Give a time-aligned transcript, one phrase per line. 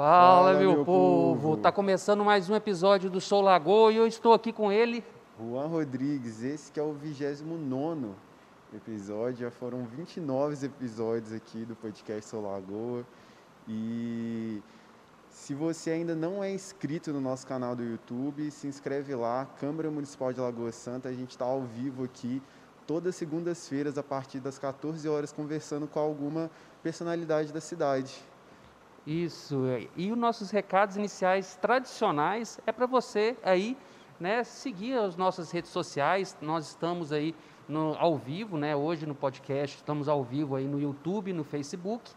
[0.00, 1.40] Fala, Fala meu, meu povo.
[1.42, 1.56] povo!
[1.58, 5.04] Tá começando mais um episódio do Sou Lagoa e eu estou aqui com ele.
[5.38, 8.08] Juan Rodrigues, esse que é o 29
[8.74, 9.40] episódio.
[9.40, 13.04] Já foram 29 episódios aqui do podcast Sou Lagoa.
[13.68, 14.62] E
[15.28, 19.90] se você ainda não é inscrito no nosso canal do YouTube, se inscreve lá, Câmara
[19.90, 21.10] Municipal de Lagoa Santa.
[21.10, 22.42] A gente está ao vivo aqui
[22.86, 26.50] todas segundas-feiras a partir das 14 horas conversando com alguma
[26.82, 28.29] personalidade da cidade.
[29.10, 29.64] Isso.
[29.96, 33.76] E os nossos recados iniciais tradicionais é para você aí,
[34.20, 36.36] né, seguir as nossas redes sociais.
[36.40, 37.34] Nós estamos aí
[37.68, 42.08] no, ao vivo, né, hoje no podcast, estamos ao vivo aí no YouTube, no Facebook.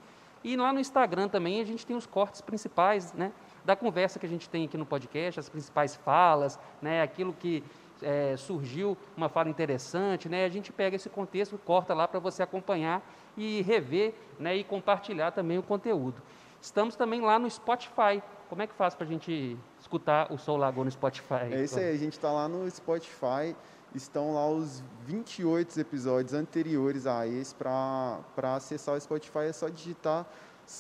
[0.44, 3.32] E lá no Instagram também a gente tem os cortes principais, né,
[3.66, 7.64] da conversa que a gente tem aqui no podcast, as principais falas, né, aquilo que
[8.04, 12.44] é, surgiu uma fala interessante, né, a gente pega esse contexto, corta lá para você
[12.44, 13.02] acompanhar
[13.36, 16.22] e rever, né, e compartilhar também o conteúdo.
[16.64, 18.24] Estamos também lá no Spotify.
[18.48, 21.52] Como é que faz para a gente escutar o Soul Lagoa no Spotify?
[21.52, 23.54] É isso aí, a gente está lá no Spotify.
[23.94, 27.54] Estão lá os 28 episódios anteriores a esse.
[27.54, 28.24] Para
[28.56, 30.26] acessar o Spotify é só digitar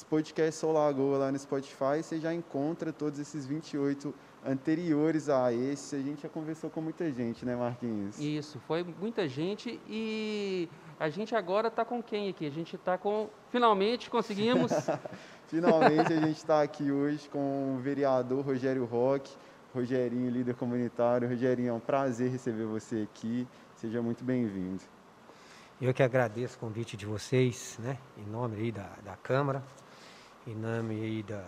[0.09, 2.01] podcast Soul Lagoa lá no Spotify.
[2.01, 4.15] Você já encontra todos esses 28
[4.45, 5.97] anteriores a esse.
[5.97, 8.17] A gente já conversou com muita gente, né, Marquinhos?
[8.17, 12.45] Isso, foi muita gente e a gente agora está com quem aqui?
[12.45, 13.29] A gente está com.
[13.49, 14.71] Finalmente conseguimos.
[15.47, 19.31] Finalmente a gente está aqui hoje com o vereador Rogério Roque,
[19.73, 21.27] Rogerinho, líder comunitário.
[21.27, 23.47] Rogerinho, é um prazer receber você aqui.
[23.75, 24.81] Seja muito bem-vindo.
[25.81, 27.97] Eu que agradeço o convite de vocês, né?
[28.17, 29.63] Em nome aí da, da Câmara,
[30.47, 31.43] em nome aí da,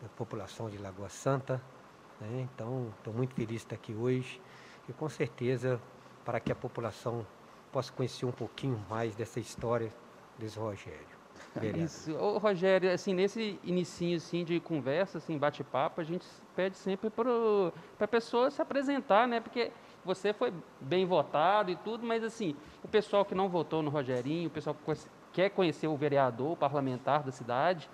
[0.00, 1.60] da população de Lagoa Santa.
[2.20, 2.48] Né?
[2.54, 4.40] Então, estou muito feliz de estar aqui hoje
[4.88, 5.80] e com certeza
[6.24, 7.26] para que a população
[7.74, 9.90] possa conhecer um pouquinho mais dessa história
[10.38, 11.14] desse Rogério.
[11.76, 12.14] Isso.
[12.16, 17.72] Ô, Rogério, assim, nesse inicinho assim, de conversa, assim, bate-papo, a gente pede sempre para
[17.98, 19.40] a pessoa se apresentar, né?
[19.40, 19.72] Porque
[20.04, 24.46] você foi bem votado e tudo, mas assim, o pessoal que não votou no Rogerinho,
[24.46, 24.94] o pessoal que
[25.32, 27.90] quer conhecer o vereador, o parlamentar da cidade,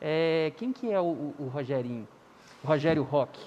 [0.00, 2.08] é, quem que é o, o Rogerinho?
[2.64, 3.46] O Rogério Roque.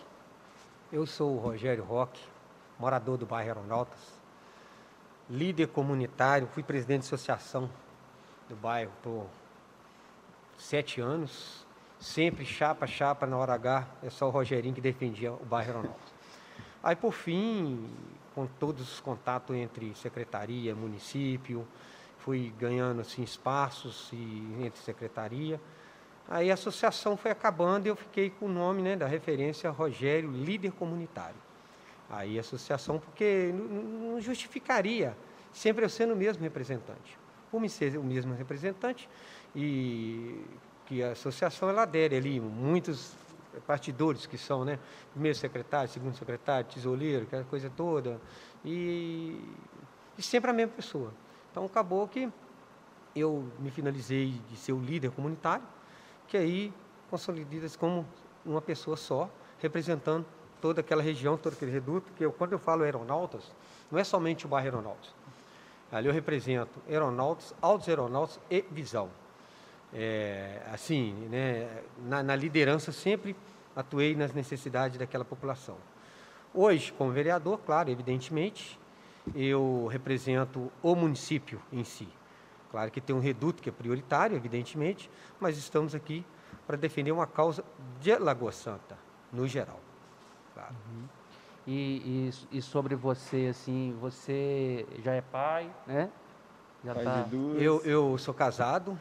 [0.94, 2.22] Eu sou o Rogério Roque,
[2.78, 4.21] morador do bairro Aeronautas,
[5.32, 7.70] líder comunitário, fui presidente de associação
[8.50, 9.28] do bairro por
[10.58, 11.66] sete anos,
[12.00, 16.12] sempre chapa, chapa na hora H, é só o Rogerinho que defendia o bairro Aeronauta.
[16.84, 17.90] Aí, por fim,
[18.36, 21.66] com todos os contatos entre secretaria, município,
[22.20, 25.62] fui ganhando assim, espaços e, entre secretaria.
[26.28, 30.30] Aí a associação foi acabando e eu fiquei com o nome né, da referência Rogério
[30.30, 31.51] Líder Comunitário.
[32.12, 35.16] Aí a associação, porque não justificaria
[35.54, 37.18] sempre eu sendo o mesmo representante.
[37.50, 39.10] Por me ser o mesmo representante,
[39.56, 40.44] e
[40.86, 43.16] que a associação ela adere ali, muitos
[43.66, 44.78] partidores que são, né?
[45.14, 48.20] Primeiro secretário, segundo secretário, tesoureiro, aquela coisa toda,
[48.64, 49.40] e,
[50.18, 51.14] e sempre a mesma pessoa.
[51.50, 52.30] Então acabou que
[53.16, 55.64] eu me finalizei de ser o líder comunitário,
[56.28, 56.74] que aí
[57.10, 58.06] consolidei-se como
[58.46, 59.30] uma pessoa só,
[59.60, 60.26] representando
[60.62, 63.52] toda aquela região, todo aquele reduto, porque eu, quando eu falo aeronautas,
[63.92, 65.14] não é somente o bairro aeronautas.
[65.92, 69.10] Ali eu represento aeronautas, altos aeronautas e visão
[69.94, 73.36] é, assim, né, na, na, liderança sempre
[73.76, 75.78] atuei nas necessidades daquela população.
[76.54, 78.80] Hoje, como vereador, claro, evidentemente,
[79.36, 82.08] eu represento o município em si.
[82.70, 86.26] Claro que tem um reduto que é prioritário, evidentemente, mas estamos aqui
[86.66, 87.64] para defender uma causa
[88.00, 88.98] de Lagoa Santa,
[89.32, 89.80] no geral.
[90.62, 90.76] Claro.
[90.88, 91.08] Uhum.
[91.68, 96.10] E, e, e, sobre você, assim, você já é pai, né?
[96.84, 97.28] Já pai tá...
[97.32, 99.00] eu, eu sou casado,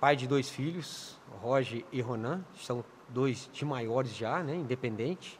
[0.00, 5.38] pai de dois filhos, Roger e Ronan, são dois de maiores já, né, independente.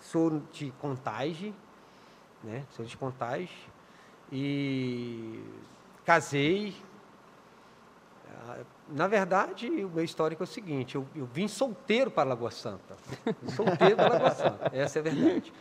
[0.00, 1.54] Sou de Contagem,
[2.42, 3.50] né, sou de Contagem.
[4.32, 5.44] E
[6.04, 6.74] casei.
[8.88, 12.94] Na verdade, o meu histórico é o seguinte, eu, eu vim solteiro para Lagoa Santa.
[13.56, 15.52] Solteiro para Lagoa Santa, essa é a verdade.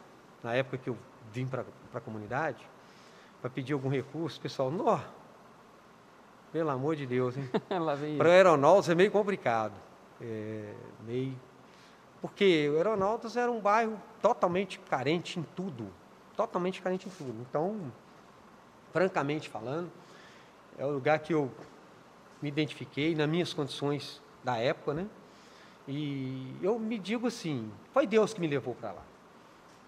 [0.42, 0.96] na época que eu
[1.32, 1.64] vim para
[1.94, 2.66] a comunidade,
[3.40, 4.98] para pedir algum recurso, pessoal, nó,
[6.52, 7.48] pelo amor de Deus, hein?
[8.16, 9.74] Para aeronautas é meio complicado.
[10.20, 10.72] É,
[11.04, 11.38] meio.
[12.20, 15.92] Porque o aeronautas era um bairro totalmente carente em tudo.
[16.34, 17.42] Totalmente carente em tudo.
[17.42, 17.92] Então,
[18.96, 19.92] francamente falando,
[20.78, 21.50] é o lugar que eu
[22.40, 25.06] me identifiquei nas minhas condições da época, né?
[25.86, 29.02] E eu me digo assim, foi Deus que me levou para lá.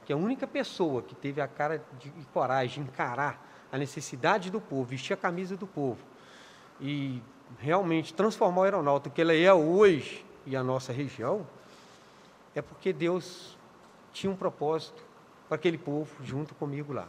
[0.05, 4.51] Que a única pessoa que teve a cara de, e coragem de encarar a necessidade
[4.51, 6.05] do povo, vestir a camisa do povo
[6.79, 7.23] e
[7.59, 11.47] realmente transformar o aeronauta que ele é hoje e a nossa região,
[12.55, 13.57] é porque Deus
[14.13, 15.03] tinha um propósito
[15.49, 17.09] para aquele povo junto comigo lá.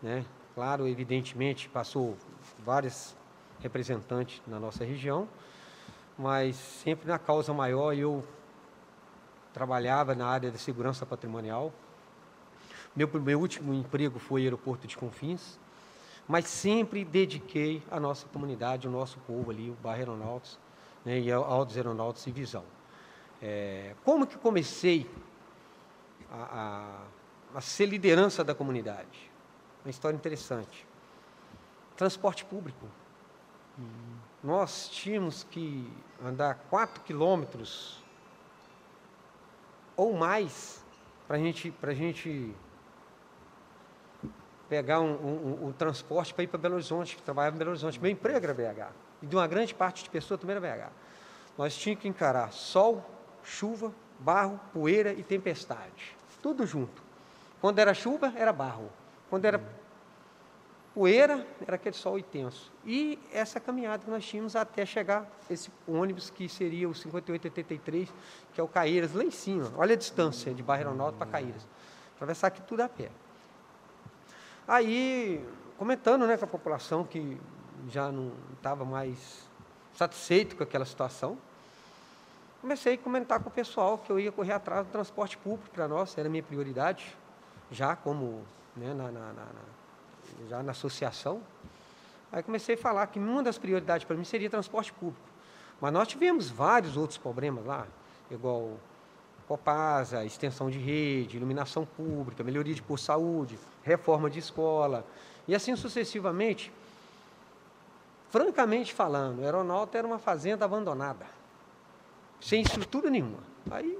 [0.00, 0.24] Né?
[0.56, 2.16] Claro, evidentemente, passou
[2.64, 3.14] vários
[3.60, 5.28] representantes na nossa região,
[6.16, 8.24] mas sempre na causa maior eu
[9.52, 11.70] trabalhava na área de segurança patrimonial.
[12.96, 15.58] Meu, meu último emprego foi aeroporto de Confins,
[16.26, 20.58] mas sempre dediquei a nossa comunidade, o nosso povo ali, o bairro Aeronautas,
[21.04, 22.64] né, e Altos Aeronautas e Visão.
[23.42, 25.06] É, como que comecei
[26.32, 27.04] a,
[27.54, 29.35] a, a ser liderança da comunidade?
[29.86, 30.84] Uma história interessante.
[31.96, 32.88] Transporte público.
[34.42, 35.88] Nós tínhamos que
[36.24, 38.02] andar 4 quilômetros
[39.96, 40.84] ou mais
[41.28, 42.52] para gente, a gente
[44.68, 48.00] pegar um, um, um, um transporte para ir para Belo Horizonte, trabalhava em Belo Horizonte.
[48.00, 48.92] Meu emprego era BH.
[49.22, 50.90] E de uma grande parte de pessoas também era BH.
[51.56, 53.08] Nós tínhamos que encarar sol,
[53.44, 56.16] chuva, barro, poeira e tempestade.
[56.42, 57.00] Tudo junto.
[57.60, 58.90] Quando era chuva, era barro.
[59.28, 59.60] Quando era
[60.96, 62.72] poeira, era aquele sol intenso.
[62.82, 68.08] E essa caminhada que nós tínhamos até chegar esse ônibus que seria o 5883,
[68.54, 69.70] que é o Caíras, lá em cima.
[69.76, 71.68] Olha a distância de Barra Aeronauta para Caíras.
[72.14, 73.10] Atravessar aqui tudo a pé.
[74.66, 75.46] Aí,
[75.76, 77.38] comentando né, com a população que
[77.88, 79.46] já não estava mais
[79.94, 81.36] satisfeito com aquela situação,
[82.62, 85.86] comecei a comentar com o pessoal que eu ia correr atrás do transporte público para
[85.86, 87.14] nós, era a minha prioridade,
[87.70, 88.42] já como
[88.76, 89.44] né, na, na, na,
[90.48, 91.40] já na associação.
[92.30, 95.26] Aí comecei a falar que uma das prioridades para mim seria transporte público.
[95.80, 97.86] Mas nós tivemos vários outros problemas lá,
[98.30, 98.78] igual
[99.46, 105.04] Copasa, extensão de rede, iluminação pública, melhoria de por saúde, reforma de escola,
[105.46, 106.72] e assim sucessivamente.
[108.28, 111.26] Francamente falando, o aeronauta era uma fazenda abandonada,
[112.40, 113.38] sem estrutura nenhuma.
[113.70, 113.98] Aí,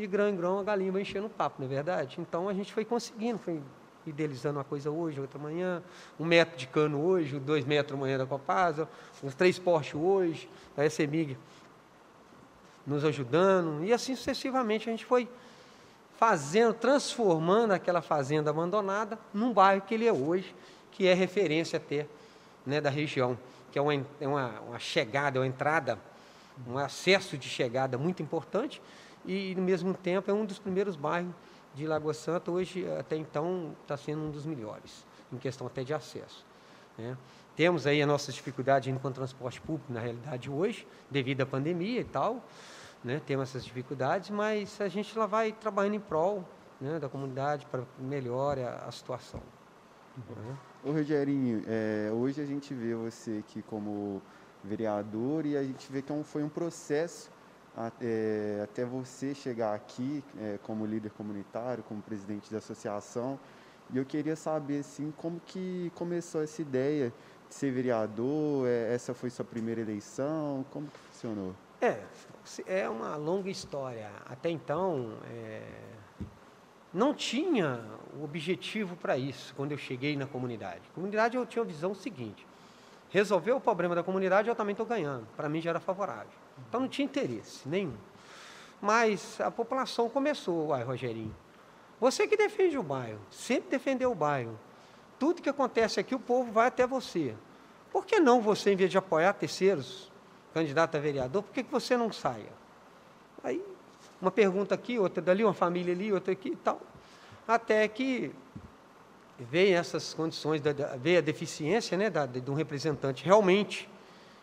[0.00, 2.16] de, grão em grão, a galinha vai enchendo o papo, não é verdade?
[2.18, 3.60] Então a gente foi conseguindo, foi
[4.06, 5.82] idealizando uma coisa hoje, outra amanhã,
[6.18, 8.88] um metro de cano hoje, dois metros amanhã da Copasa,
[9.22, 11.36] uns três postes hoje, da SEMIG
[12.86, 15.28] nos ajudando, e assim sucessivamente a gente foi
[16.18, 20.54] fazendo, transformando aquela fazenda abandonada num bairro que ele é hoje,
[20.90, 22.06] que é referência até
[22.66, 23.38] né, da região,
[23.70, 25.98] que é uma, é uma, uma chegada, uma entrada,
[26.66, 28.82] um acesso de chegada muito importante,
[29.24, 31.32] e no mesmo tempo é um dos primeiros bairros
[31.74, 35.94] de Lagoa Santa, hoje até então está sendo um dos melhores, em questão até de
[35.94, 36.44] acesso.
[36.98, 37.16] Né?
[37.56, 42.00] Temos aí a nossa dificuldade com o transporte público, na realidade, hoje, devido à pandemia
[42.00, 42.42] e tal,
[43.04, 43.20] né?
[43.26, 46.44] temos essas dificuldades, mas a gente lá vai trabalhando em prol
[46.80, 49.40] né, da comunidade para melhorar a, situação.
[50.16, 50.56] Né?
[50.82, 54.22] Ô Rogerinho, é, hoje a gente vê você aqui como
[54.64, 57.30] vereador e a gente vê que é um, foi um processo
[57.76, 63.38] até, até você chegar aqui é, como líder comunitário, como presidente da associação.
[63.92, 67.12] E eu queria saber assim, como que começou essa ideia
[67.48, 68.66] de ser vereador?
[68.66, 70.64] É, essa foi sua primeira eleição?
[70.70, 71.54] Como que funcionou?
[71.80, 71.98] É,
[72.66, 74.10] é uma longa história.
[74.26, 75.62] Até então, é,
[76.92, 77.84] não tinha
[78.18, 80.82] o objetivo para isso quando eu cheguei na comunidade.
[80.94, 82.46] Comunidade eu tinha a visão seguinte:
[83.08, 85.26] resolver o problema da comunidade eu também estou ganhando.
[85.36, 86.39] Para mim já era favorável.
[86.68, 87.94] Então não tinha interesse nenhum.
[88.80, 91.34] Mas a população começou, uai, Rogerinho,
[92.00, 94.58] você que defende o bairro, sempre defendeu o bairro.
[95.18, 97.34] Tudo que acontece aqui, o povo vai até você.
[97.92, 100.10] Por que não você, em vez de apoiar terceiros,
[100.54, 102.52] candidato a vereador, por que, que você não saia?
[103.44, 103.62] Aí,
[104.20, 106.80] uma pergunta aqui, outra dali, uma família ali, outra aqui e tal.
[107.46, 108.32] Até que
[109.38, 110.62] veio essas condições,
[111.00, 113.88] veio a deficiência né, da, de um representante realmente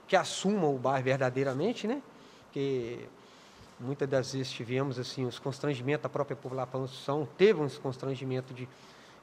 [0.08, 2.02] que assuma o bairro verdadeiramente, né?
[2.52, 3.08] Que
[3.80, 8.68] muitas das vezes tivemos assim os constrangimentos da própria população, teve uns constrangimentos de,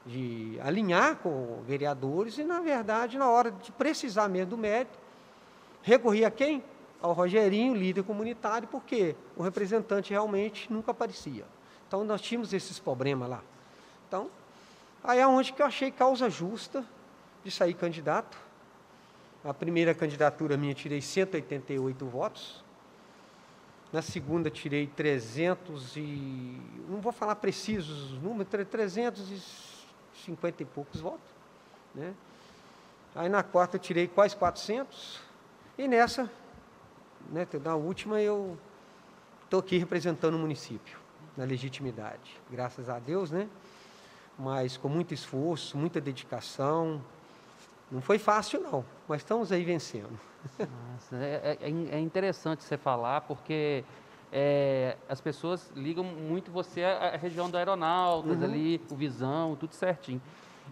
[0.05, 4.97] de alinhar com vereadores e, na verdade, na hora de precisar mesmo do mérito,
[5.81, 6.63] recorria a quem?
[7.01, 11.45] Ao Rogerinho, líder comunitário, porque o representante realmente nunca aparecia.
[11.87, 13.43] Então, nós tínhamos esses problemas lá.
[14.07, 14.29] Então,
[15.03, 16.83] aí é onde que eu achei causa justa
[17.43, 18.44] de sair candidato
[19.45, 22.65] A primeira candidatura minha tirei 188 votos.
[23.93, 26.59] Na segunda tirei 300 e
[26.89, 31.29] não vou falar precisos os números, 350 e poucos votos,
[31.93, 32.15] né?
[33.13, 35.21] Aí na quarta eu tirei quase 400
[35.77, 36.27] e nessa,
[37.29, 38.57] né, na última eu
[39.43, 40.97] estou aqui representando o município
[41.37, 43.47] na legitimidade, graças a Deus, né?
[44.39, 46.99] Mas com muito esforço, muita dedicação,
[47.91, 50.19] não foi fácil, não, mas estamos aí vencendo.
[50.59, 53.83] Nossa, é, é, é, interessante você falar, porque
[54.31, 58.43] é, as pessoas ligam muito você à, região do Aeronautas, uhum.
[58.43, 60.21] ali, o Visão, tudo certinho.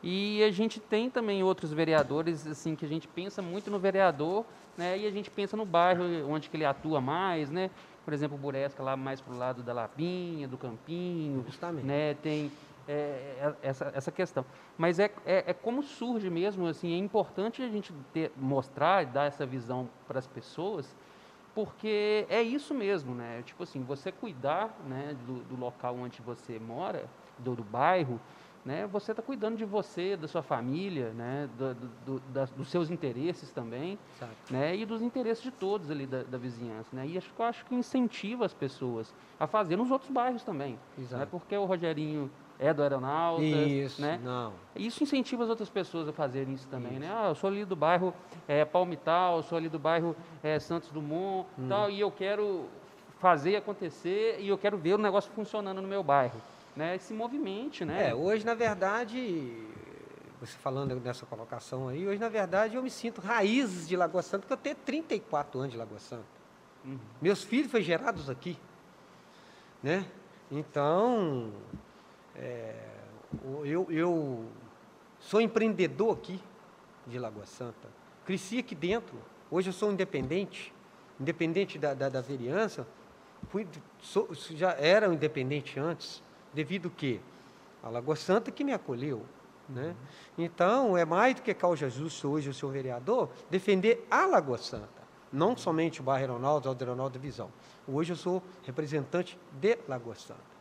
[0.01, 4.43] E a gente tem também outros vereadores, assim, que a gente pensa muito no vereador,
[4.77, 4.97] né?
[4.97, 7.69] E a gente pensa no bairro onde que ele atua mais, né?
[8.03, 11.43] Por exemplo, o Buresca lá mais para o lado da Lapinha, do Campinho.
[11.45, 11.85] Justamente.
[11.85, 12.15] Né?
[12.15, 12.51] Tem
[12.87, 14.45] é, é, essa, essa questão.
[14.77, 19.25] Mas é, é, é, como surge mesmo, assim, é importante a gente ter, mostrar dar
[19.25, 20.95] essa visão para as pessoas,
[21.55, 23.41] porque é isso mesmo, né?
[23.43, 27.05] Tipo assim, você cuidar né, do, do local onde você mora,
[27.37, 28.19] do, do bairro,
[28.65, 28.87] né?
[28.87, 31.49] Você está cuidando de você, da sua família, né?
[31.57, 31.73] Do,
[32.05, 34.33] do, da, dos seus interesses também, Exato.
[34.49, 34.75] né?
[34.75, 37.05] E dos interesses de todos ali da, da vizinhança, né?
[37.05, 40.73] E acho que eu acho que incentiva as pessoas a fazer nos outros bairros também,
[40.73, 40.79] né?
[40.97, 41.19] Exato.
[41.19, 41.27] né?
[41.29, 42.31] Porque o Rogerinho
[42.63, 44.19] é do aeronauta, isso, né?
[44.23, 44.53] Não.
[44.75, 47.01] Isso incentiva as outras pessoas a fazerem isso também, isso.
[47.01, 47.11] né?
[47.13, 48.13] Ah, eu sou ali do bairro
[48.47, 51.67] é, Palmital, eu sou ali do bairro é, Santos Dumont, hum.
[51.67, 52.65] tal, e eu quero
[53.19, 56.41] fazer acontecer e eu quero ver o negócio funcionando no meu bairro,
[56.75, 56.97] né?
[56.97, 58.09] Se movimente, né?
[58.09, 59.51] É, hoje na verdade,
[60.39, 64.39] você falando nessa colocação aí, hoje na verdade eu me sinto raízes de Lagoa Santa,
[64.41, 66.23] porque eu tenho 34 anos de Lagoa Santa.
[66.85, 66.97] Uhum.
[67.21, 68.57] Meus filhos foram gerados aqui,
[69.81, 70.05] né?
[70.51, 71.51] Então,
[72.35, 72.75] é,
[73.63, 74.45] eu, eu
[75.19, 76.39] sou empreendedor aqui
[77.05, 77.87] de Lagoa Santa.
[78.25, 79.17] Cresci aqui dentro.
[79.51, 80.73] Hoje eu sou independente,
[81.19, 82.87] independente da, da, da vereança.
[83.49, 83.67] Fui,
[83.99, 86.23] sou, já era um independente antes,
[86.53, 87.19] devido que
[87.81, 89.25] a Lagoa Santa que me acolheu.
[89.67, 89.95] Né?
[90.37, 95.03] Então, é mais do que causa justo hoje o seu vereador defender a Lagoa Santa,
[95.31, 97.49] não somente o bairro Aeronauta, o Aeronauta Visão.
[97.87, 100.53] Hoje eu sou representante de Lagoa Santa.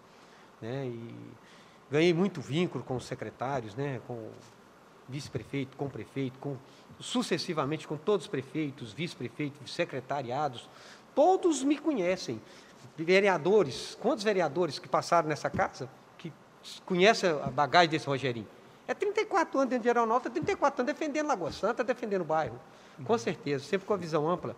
[0.61, 0.87] Né?
[0.87, 1.15] E
[1.93, 4.33] Ganhei muito vínculo com os secretários, né, com o
[5.07, 6.57] vice-prefeito, com o prefeito, com,
[6.99, 10.71] sucessivamente com todos os prefeitos, vice-prefeitos, secretariados.
[11.15, 12.41] Todos me conhecem.
[12.97, 16.33] Vereadores, quantos vereadores que passaram nessa casa que
[16.87, 18.49] conhecem a bagagem desse Rogerinho?
[18.89, 22.59] É 34 anos dentro de Aeronauta, 34 anos defendendo Lagoa Santa, defendendo o bairro.
[23.05, 24.57] Com certeza, sempre com a visão ampla.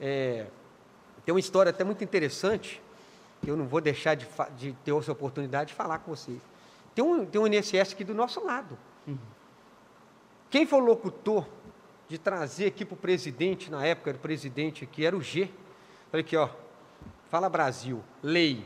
[0.00, 0.46] É,
[1.26, 2.82] tem uma história até muito interessante,
[3.42, 6.40] que eu não vou deixar de, de ter essa oportunidade de falar com vocês.
[6.94, 8.76] Tem um, tem um INSS aqui do nosso lado.
[9.06, 9.18] Uhum.
[10.50, 11.46] Quem foi o locutor
[12.08, 15.48] de trazer aqui para o presidente, na época, era o presidente aqui, era o G.
[16.10, 16.48] Falei aqui, ó,
[17.30, 18.64] fala Brasil, lei.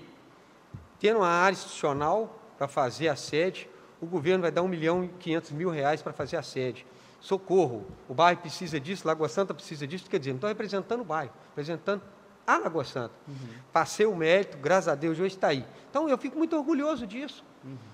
[0.99, 3.69] Tendo uma área institucional para fazer a sede,
[4.01, 6.87] o governo vai dar um milhão e quinhentos mil reais para fazer a sede.
[7.21, 11.05] Socorro, o bairro precisa disso, Lagoa Santa precisa disso, quer dizer, não estou representando o
[11.05, 12.03] bairro, representando
[12.47, 13.15] a Lagoa Santa.
[13.29, 13.35] Uhum.
[13.73, 15.67] Passei o mérito, graças a Deus, hoje está aí.
[15.91, 17.45] Então, eu fico muito orgulhoso disso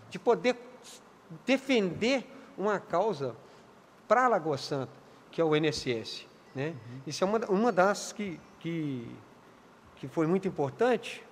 [0.08, 0.56] de poder
[1.46, 3.34] defender uma causa
[4.08, 4.92] para a Lagoa Santa,
[5.30, 6.26] que é o INSS.
[6.54, 6.68] Né?
[6.68, 7.00] Uhum.
[7.06, 9.08] Isso é uma, uma das que, que,
[9.96, 11.24] que foi muito importante.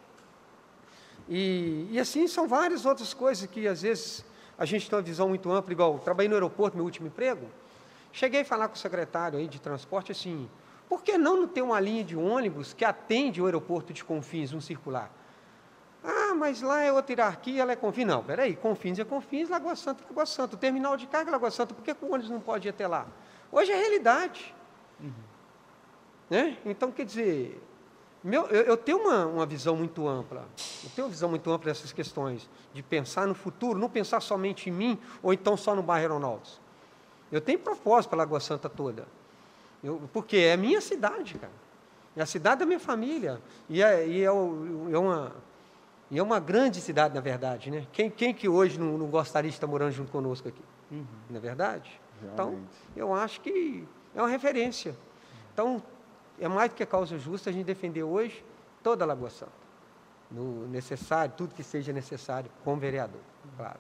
[1.28, 4.25] E, e assim são várias outras coisas que às vezes
[4.57, 7.47] a gente tem uma visão muito ampla, igual trabalhei no aeroporto, meu último emprego.
[8.12, 10.49] Cheguei a falar com o secretário aí de transporte assim,
[10.88, 14.52] por que não, não ter uma linha de ônibus que atende o aeroporto de Confins,
[14.52, 15.12] um circular?
[16.29, 18.07] Ah, mas lá é outra hierarquia, ela é Confins.
[18.07, 20.57] Não, peraí, Confins é Confins, Lagoa Santa é Lagoa Santa.
[20.57, 22.87] O terminal de carga é Lagoa Santa, por que o ônibus não pode ir até
[22.87, 23.07] lá?
[23.51, 24.55] Hoje é realidade.
[25.01, 25.13] Uhum.
[26.29, 26.59] Né?
[26.67, 27.63] Então, quer dizer,
[28.23, 30.47] meu, eu, eu, tenho uma, uma visão muito ampla.
[30.85, 34.69] Eu tenho uma visão muito ampla dessas questões, de pensar no futuro, não pensar somente
[34.69, 36.61] em mim, ou então só no bairro Aeronautas.
[37.33, 39.07] Eu tenho propósito para a Lagoa Santa toda.
[39.83, 41.53] Eu, porque é a minha cidade, cara.
[42.15, 43.41] É a cidade da minha família.
[43.69, 45.33] E é, e é, é uma
[46.11, 47.87] e é uma grande cidade, na verdade, né?
[47.93, 50.62] Quem, quem que hoje não, não gostaria de estar morando junto conosco aqui?
[50.91, 51.07] Uhum.
[51.29, 52.00] Não é verdade?
[52.23, 52.69] Então, Realmente.
[52.93, 54.97] Então, eu acho que é uma referência.
[55.53, 55.83] Então,
[56.41, 58.45] é mais do que causa justa a gente defender hoje
[58.83, 59.53] toda a Lagoa Santa.
[60.31, 63.21] No necessário, tudo que seja necessário, como vereador,
[63.57, 63.79] claro.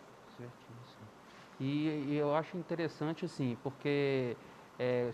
[1.60, 4.36] E, e eu acho interessante, assim, porque,
[4.78, 5.10] é,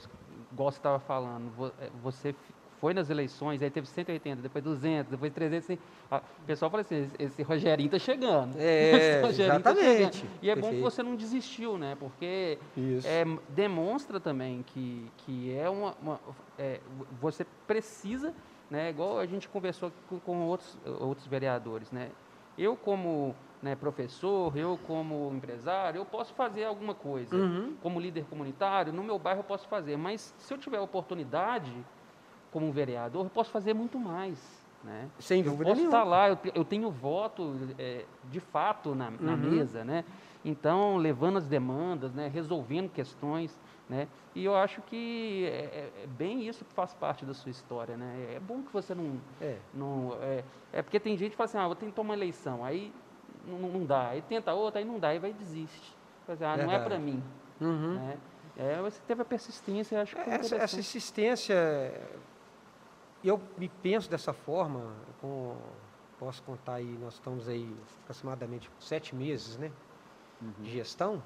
[0.53, 2.35] igual você estava falando, é, você
[2.81, 5.65] foi nas eleições, aí teve 180, depois 200, depois 300.
[5.65, 5.79] Assim,
[6.11, 8.57] o pessoal fala assim, esse Rogerinho está chegando.
[8.59, 10.23] É, tá exatamente.
[10.23, 10.61] Tá e é Perfeito.
[10.61, 11.97] bom que você não desistiu, né?
[11.99, 12.59] Porque
[13.05, 15.95] é, demonstra também que, que é uma...
[16.03, 16.21] uma
[16.59, 16.81] é,
[17.21, 18.35] você precisa,
[18.71, 18.91] né?
[18.91, 22.11] igual a gente conversou com, com outros, outros vereadores, né?
[22.57, 27.35] Eu, como né, professor, eu como empresário, eu posso fazer alguma coisa.
[27.35, 27.75] Uhum.
[27.83, 29.97] Como líder comunitário, no meu bairro eu posso fazer.
[29.97, 31.73] Mas se eu tiver oportunidade,
[32.55, 34.65] como um vereador, eu posso fazer muito mais.
[34.85, 35.09] Né?
[35.19, 35.99] Sem dúvida eu posso nenhuma.
[35.99, 39.39] estar lá, eu, eu tenho voto é, de fato na, na uhum.
[39.39, 40.05] mesa, né?
[40.45, 42.31] Então, levando as demandas, né?
[42.33, 43.59] resolvendo questões,
[43.89, 44.07] né?
[44.35, 47.97] E eu acho que é, é, é, bem isso que faz parte da sua história,
[47.97, 48.35] né?
[48.37, 49.19] É bom que você não...
[49.41, 52.65] É, não, é, é porque tem gente que fala assim, ah, vou tentar uma eleição,
[52.65, 52.93] aí
[53.47, 54.11] não, não dá.
[54.11, 55.97] Aí tenta outra, aí não dá, aí vai desiste.
[56.29, 57.21] Dizer, ah, não é para mim.
[57.61, 57.95] Uhum.
[57.95, 58.19] Né?
[58.57, 61.55] É, você teve a persistência, acho que essa, essa insistência,
[63.29, 65.57] eu me penso dessa forma, com,
[66.19, 69.73] posso contar aí, nós estamos aí aproximadamente sete meses, né,
[70.43, 70.53] uhum.
[70.61, 71.23] de gestão,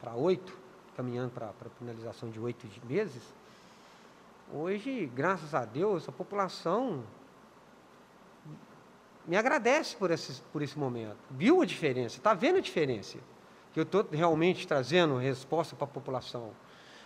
[0.00, 0.56] para oito,
[0.96, 3.22] caminhando para a finalização de oito meses.
[4.52, 7.04] Hoje, graças a Deus, a população
[9.26, 11.16] me agradece por esse, por esse momento.
[11.30, 13.18] Viu a diferença, está vendo a diferença.
[13.72, 16.52] Que eu estou realmente trazendo resposta para a população.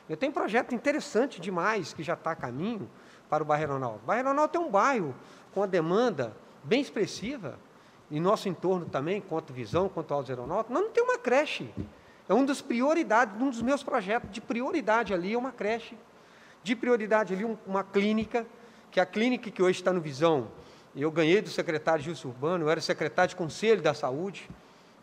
[0.09, 2.91] Eu tenho um projeto interessante demais que já está a caminho
[3.29, 4.01] para o bairro Aeronauta.
[4.03, 5.15] O bairro Aeronauta é um bairro
[5.55, 6.33] com a demanda
[6.63, 7.59] bem expressiva,
[8.11, 10.73] em nosso entorno também, quanto visão, quanto aos aeronautas.
[10.73, 11.71] Nós não temos uma creche.
[12.29, 15.97] É uma das prioridades, um dos meus projetos de prioridade ali é uma creche.
[16.63, 18.47] De prioridade ali uma clínica,
[18.91, 20.49] que é a clínica que hoje está no Visão,
[20.97, 24.49] eu ganhei do secretário Gilson Urbano, eu era secretário de Conselho da Saúde.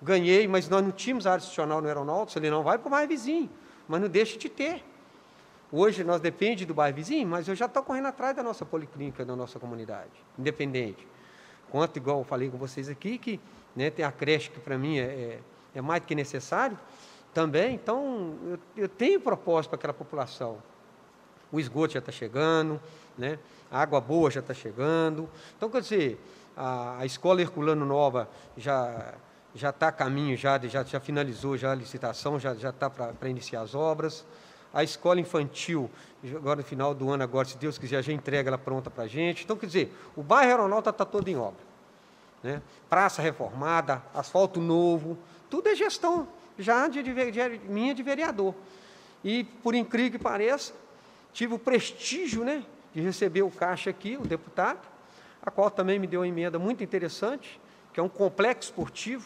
[0.02, 2.38] Ganhei, mas nós não tínhamos área institucional no aeronáutico.
[2.38, 3.50] Ele não vai para o bairro vizinho,
[3.88, 4.84] mas não deixa de ter.
[5.78, 9.26] Hoje nós depende do bairro vizinho, mas eu já estou correndo atrás da nossa policlínica,
[9.26, 11.06] da nossa comunidade, independente.
[11.70, 13.42] Quanto, igual eu falei com vocês aqui, que
[13.76, 15.40] né, tem a creche que para mim é, é,
[15.76, 16.80] é, mais do que necessário
[17.34, 17.76] também.
[17.76, 20.60] Então, eu, eu tenho propósito para aquela população.
[21.52, 22.80] O esgoto já está chegando,
[23.18, 23.38] né?
[23.70, 25.30] a água boa já está chegando.
[25.58, 26.22] Então, quer dizer,
[26.56, 29.14] a, a escola Herculano Nova já
[29.54, 33.62] já está a caminho, já, já, já finalizou já a licitação, já está para iniciar
[33.62, 34.26] as obras.
[34.76, 35.90] A escola infantil,
[36.36, 39.08] agora no final do ano, agora, se Deus quiser, já entrega ela pronta para a
[39.08, 39.46] gente.
[39.46, 41.64] Então, quer dizer, o bairro Aeronauta está todo em obra.
[42.44, 42.62] Né?
[42.90, 45.18] Praça reformada, asfalto novo,
[45.50, 48.54] tudo é gestão já de, de, de, minha de vereador.
[49.24, 50.74] E, por incrível que pareça,
[51.34, 54.86] tive o prestígio né, de receber o Caixa aqui, o deputado,
[55.42, 57.60] a qual também me deu uma emenda muito interessante,
[57.94, 59.26] que é um complexo esportivo,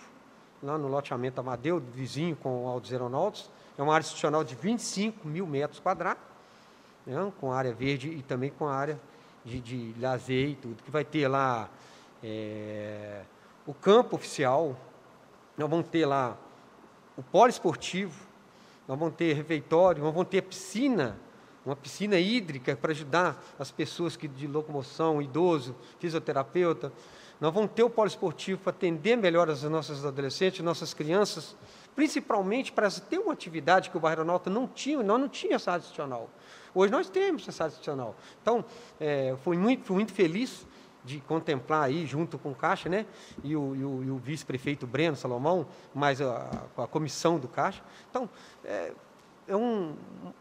[0.61, 3.49] lá no loteamento Amadeu, vizinho com o Altos Aeronautas.
[3.79, 6.21] É uma área institucional de 25 mil metros quadrados,
[7.05, 8.99] né, com área verde e também com área
[9.45, 11.69] de, de lazer e tudo, que vai ter lá
[12.21, 13.21] é,
[13.65, 14.77] o campo oficial,
[15.57, 16.35] nós vamos ter lá
[17.15, 18.19] o polo esportivo,
[18.85, 21.17] nós vamos ter refeitório, nós vamos ter piscina
[21.65, 26.91] uma piscina hídrica para ajudar as pessoas que de locomoção, idoso, fisioterapeuta.
[27.39, 31.55] Nós vamos ter o polo esportivo para atender melhor as nossas adolescentes, nossas crianças,
[31.99, 35.71] principalmente para ter uma atividade que o bairro Nota não tinha, nós não tínhamos essa
[35.71, 36.29] área institucional.
[36.73, 38.15] Hoje nós temos essa área institucional.
[38.41, 38.63] Então,
[39.01, 40.65] é, fui, muito, fui muito feliz
[41.03, 43.05] de contemplar aí, junto com o Caixa, né,
[43.43, 47.83] e o, o, o vice-prefeito Breno Salomão, mais a, a, comissão do Caixa.
[48.09, 48.29] Então,
[48.63, 48.93] é,
[49.45, 49.93] é um,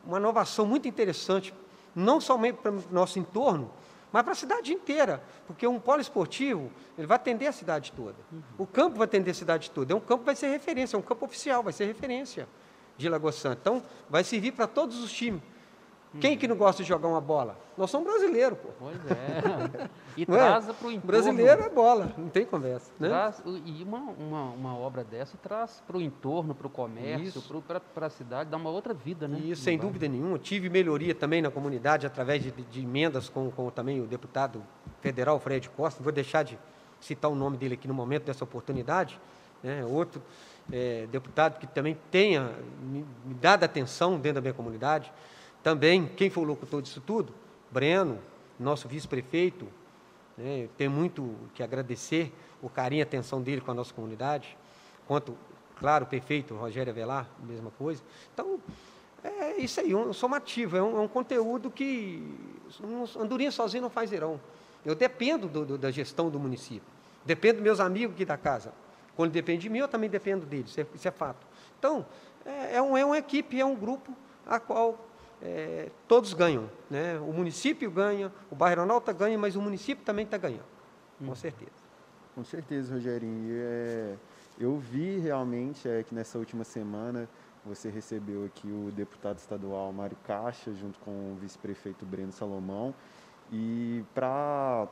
[0.07, 1.53] uma inovação muito interessante,
[1.93, 3.69] não somente para o nosso entorno,
[4.13, 8.17] mas para a cidade inteira, porque um polo esportivo ele vai atender a cidade toda.
[8.33, 8.43] Uhum.
[8.59, 9.93] O campo vai atender a cidade toda.
[9.93, 12.49] É um campo que vai ser referência, é um campo oficial, vai ser referência
[12.97, 13.59] de Lagoa Santa.
[13.61, 15.43] Então, vai servir para todos os times.
[16.21, 17.59] Quem que não gosta de jogar uma bola?
[17.79, 18.69] Nós somos brasileiros, pô.
[18.77, 19.89] Pois é.
[20.17, 20.27] E é?
[20.27, 21.07] traz para o entorno.
[21.07, 22.91] Brasileiro é bola, não tem conversa.
[22.99, 23.09] Né?
[23.09, 27.41] Traz, e uma, uma, uma, obra dessa traz para o entorno, para o comércio,
[27.95, 29.39] para a cidade, dá uma outra vida, né?
[29.39, 30.41] Isso, sem dúvida nenhuma.
[30.41, 34.61] Tive melhoria também na comunidade através de, de emendas com, com também o deputado
[35.01, 36.03] federal Fred Costa.
[36.03, 36.59] Vou deixar de
[37.01, 39.21] citar o nome dele aqui no momento dessa oportunidade.
[39.63, 39.85] Né?
[39.85, 40.21] Outro
[40.73, 45.13] é, deputado que também tenha me, me dado atenção dentro da minha comunidade.
[45.63, 47.33] Também, quem foi o locutor disso tudo?
[47.71, 48.19] Breno,
[48.59, 49.67] nosso vice-prefeito.
[50.37, 50.69] Né?
[50.77, 54.57] Tenho muito que agradecer o carinho e atenção dele com a nossa comunidade.
[55.07, 55.37] Quanto,
[55.79, 58.03] claro, o prefeito Rogério Avelar, mesma coisa.
[58.33, 58.61] Então,
[59.23, 62.23] é isso aí, um somativo, é um, é um conteúdo que
[62.83, 64.41] um, Andorinha sozinho não faz irão.
[64.85, 66.89] Eu dependo do, do, da gestão do município.
[67.25, 68.73] Dependo dos meus amigos aqui da casa.
[69.17, 71.45] Quando depende de mim, eu também dependo deles, isso é, isso é fato.
[71.79, 72.07] Então,
[72.47, 75.08] é, é, um, é uma equipe, é um grupo a qual
[75.43, 76.71] é, todos ganham.
[76.91, 77.19] Né?
[77.19, 80.65] O município ganha, o bairro Aeronauta ganha, mas o município também está ganhando,
[81.25, 81.71] com certeza.
[82.35, 83.49] Com certeza, Rogerinho.
[83.51, 84.15] É,
[84.59, 87.29] eu vi realmente é, que nessa última semana
[87.65, 92.95] você recebeu aqui o deputado estadual Mário Caixa, junto com o vice-prefeito Breno Salomão,
[93.53, 94.89] e para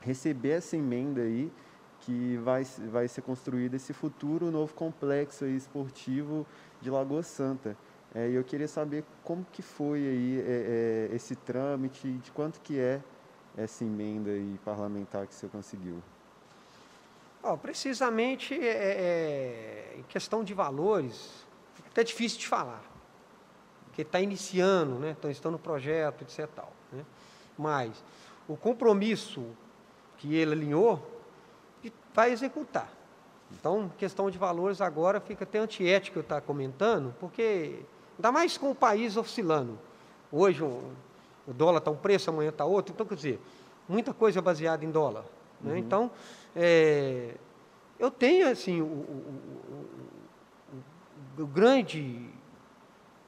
[0.00, 1.52] receber essa emenda aí,
[2.00, 6.46] que vai, vai ser construído esse futuro novo complexo esportivo
[6.80, 7.76] de Lagoa Santa.
[8.14, 12.78] É, eu queria saber como que foi aí é, é, esse trâmite, de quanto que
[12.78, 13.02] é
[13.56, 16.02] essa emenda aí parlamentar que você conseguiu.
[17.42, 21.46] Oh, precisamente é, é, em questão de valores,
[21.86, 22.82] até difícil de falar,
[23.84, 25.14] porque está iniciando, né?
[25.18, 26.48] então estão no projeto, etc.
[26.54, 27.04] Tal, né?
[27.56, 28.02] Mas
[28.48, 29.44] o compromisso
[30.16, 31.02] que ele alinhou
[32.14, 32.90] vai executar.
[33.52, 37.80] Então, questão de valores agora fica até antiético eu estar comentando, porque
[38.18, 39.78] ainda mais com o país oscilando.
[40.30, 40.82] Hoje o,
[41.46, 43.40] o dólar está um preço, amanhã está outro, então quer dizer,
[43.88, 45.24] muita coisa baseada em dólar.
[45.60, 45.72] Né?
[45.72, 45.78] Uhum.
[45.78, 46.10] Então,
[46.54, 47.34] é,
[47.98, 49.88] eu tenho assim o, o,
[51.38, 52.28] o, o, grande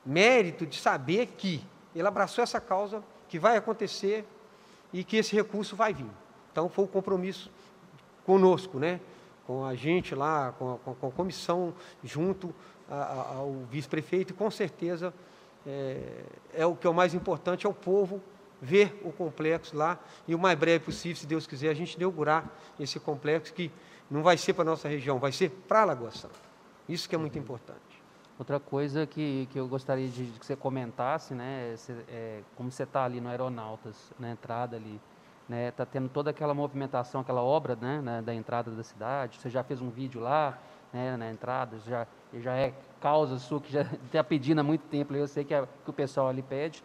[0.04, 4.26] mérito de saber que ele abraçou essa causa, que vai acontecer
[4.92, 6.10] e que esse recurso vai vir.
[6.52, 7.50] Então foi o um compromisso
[8.26, 9.00] conosco, né?
[9.46, 11.74] com a gente lá, com a, com a comissão,
[12.04, 12.54] junto
[12.90, 15.14] a, ao vice-prefeito, e com certeza
[15.66, 16.24] é,
[16.54, 18.20] é, o que é o mais importante, é o povo
[18.60, 19.98] ver o complexo lá
[20.28, 23.70] e o mais breve possível, se Deus quiser, a gente inaugurar esse complexo que
[24.10, 26.34] não vai ser para a nossa região, vai ser para a Lagoa Santa.
[26.88, 27.80] Isso que é muito importante.
[28.38, 31.74] Outra coisa que, que eu gostaria de, de que você comentasse, né,
[32.08, 35.00] é, como você está ali no Aeronautas, na entrada ali,
[35.46, 35.72] né?
[35.72, 39.38] Tá tendo toda aquela movimentação, aquela obra, né, né, da entrada da cidade.
[39.38, 40.58] Você já fez um vídeo lá,
[40.92, 45.14] né, na entrada, já já é causa sua que já está pedindo há muito tempo.
[45.14, 46.82] Eu sei que, é, que o pessoal ali pede.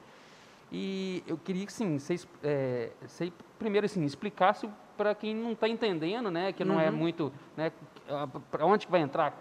[0.72, 5.68] E eu queria que, sim, vocês, é, você primeiro, assim, explicasse para quem não está
[5.68, 6.88] entendendo, né, que não é uhum.
[6.88, 7.72] é muito, né,
[8.50, 9.34] para onde que vai entrar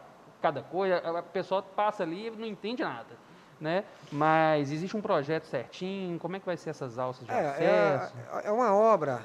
[0.43, 3.17] cada coisa, a pessoa passa ali e não entende nada
[3.61, 3.85] né?
[4.11, 6.19] Mas existe um projeto certinho?
[6.19, 8.15] Como é que vai ser essas alças de é, acesso?
[8.33, 9.23] É, é uma obra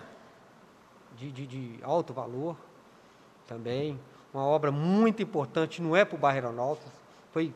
[1.16, 2.56] de, de, de, alto valor
[3.48, 4.00] também,
[4.34, 6.88] uma obra muito importante, não é para o bairro Aeronautas,
[7.32, 7.54] foi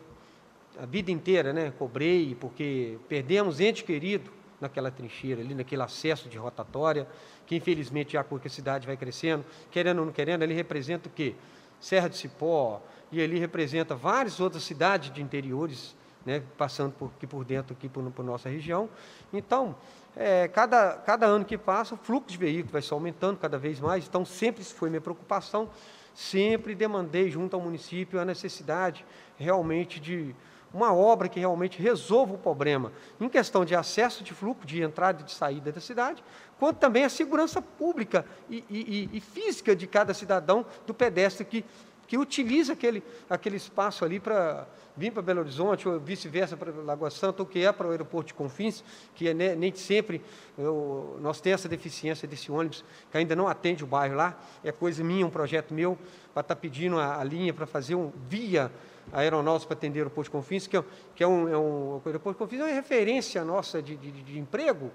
[0.82, 1.72] a vida inteira, né?
[1.78, 7.08] Cobrei, porque perdemos ente querido naquela trincheira ali, naquele acesso de rotatória,
[7.46, 11.12] que infelizmente já porque a cidade vai crescendo, querendo ou não querendo, ele representa o
[11.12, 11.36] quê?
[11.80, 12.82] Serra de Cipó,
[13.12, 17.90] e ali representa várias outras cidades de interiores né, passando por, aqui por dentro, aqui
[17.90, 18.90] por, por nossa região.
[19.32, 19.76] Então,
[20.16, 23.80] é, cada, cada ano que passa, o fluxo de veículos vai se aumentando cada vez
[23.80, 25.70] mais, então sempre isso foi minha preocupação,
[26.14, 29.06] sempre demandei junto ao município a necessidade
[29.38, 30.36] realmente de
[30.74, 35.22] uma obra que realmente resolva o problema em questão de acesso de fluxo, de entrada
[35.22, 36.24] e de saída da cidade,
[36.58, 41.64] quanto também a segurança pública e, e, e física de cada cidadão, do pedestre que,
[42.08, 47.10] que utiliza aquele, aquele espaço ali para vir para Belo Horizonte, ou vice-versa para Lagoa
[47.10, 48.84] Santa, ou que é para o aeroporto de Confins,
[49.16, 50.22] que é, né, nem sempre
[50.58, 54.72] eu, nós temos essa deficiência desse ônibus, que ainda não atende o bairro lá, é
[54.72, 55.98] coisa minha, um projeto meu,
[56.34, 58.72] para estar tá pedindo a, a linha para fazer um via
[59.12, 60.84] aeronáutica para atender o aeroporto de Confins, que é,
[61.16, 64.12] que é um, é um, o aeroporto de Confins é uma referência nossa de, de,
[64.12, 64.92] de emprego,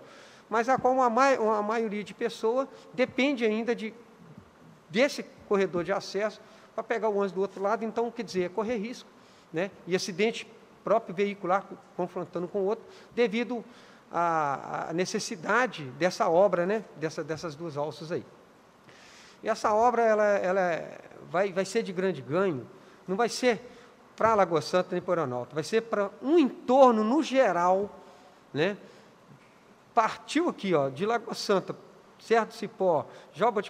[0.48, 3.92] mas a qual uma, uma maioria de pessoas depende ainda de,
[4.88, 6.40] desse corredor de acesso
[6.78, 9.10] para pegar o ônibus do outro lado, então, quer dizer, é correr risco
[9.52, 9.68] né?
[9.84, 10.46] e acidente
[10.84, 12.84] próprio veicular confrontando com o outro,
[13.16, 13.64] devido
[14.12, 16.84] à, necessidade dessa obra, né?
[16.94, 18.24] Dessa, dessas duas alças aí.
[19.42, 20.88] E essa obra ela, ela
[21.28, 22.64] vai, vai ser de grande ganho,
[23.08, 23.60] não vai ser
[24.14, 27.90] para Lagoa Santa nem para Aeronauta, vai ser para um entorno no geral,
[28.54, 28.76] né?
[29.92, 31.74] Partiu aqui, ó, de Lagoa Santa,
[32.20, 33.04] Serra do Cipó,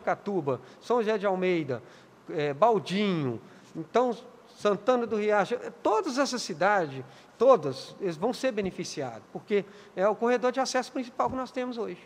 [0.05, 1.83] Catuba, São José de Almeida,
[2.31, 3.41] é, Baldinho,
[3.75, 4.17] então
[4.59, 7.05] Santana do Riacho, todas essas cidades,
[7.39, 9.65] todas, eles vão ser beneficiados, porque
[9.95, 12.03] é o corredor de acesso principal que nós temos hoje.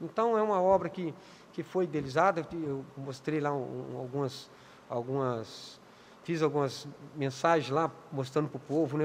[0.00, 1.14] Então, é uma obra que,
[1.52, 4.50] que foi idealizada, eu mostrei lá um, algumas,
[4.88, 5.80] algumas,
[6.24, 9.04] fiz algumas mensagens lá, mostrando para o povo né,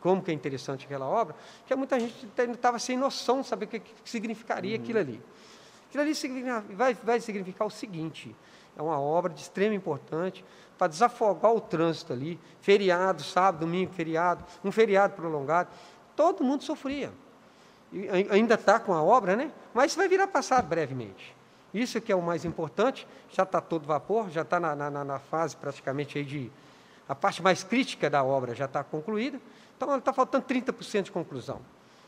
[0.00, 3.68] como que é interessante aquela obra, que muita gente estava sem noção de saber o
[3.68, 4.82] que, que significaria uhum.
[4.82, 5.22] aquilo ali.
[5.88, 8.34] Aquilo ali vai, vai significar o seguinte,
[8.76, 10.44] é uma obra de extrema importância,
[10.76, 15.70] para desafogar o trânsito ali, feriado, sábado, domingo, feriado, um feriado prolongado,
[16.16, 17.12] todo mundo sofria.
[17.92, 19.52] E ainda está com a obra, né?
[19.72, 21.34] Mas isso vai virar passado brevemente.
[21.72, 25.18] Isso que é o mais importante, já está todo vapor, já está na, na, na,
[25.18, 26.50] fase praticamente aí de.
[27.08, 29.38] A parte mais crítica da obra já está concluída,
[29.76, 31.60] então está faltando 30% de conclusão.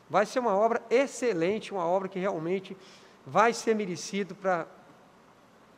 [0.09, 2.77] Vai ser uma obra excelente, uma obra que realmente
[3.27, 4.67] vai ser merecido para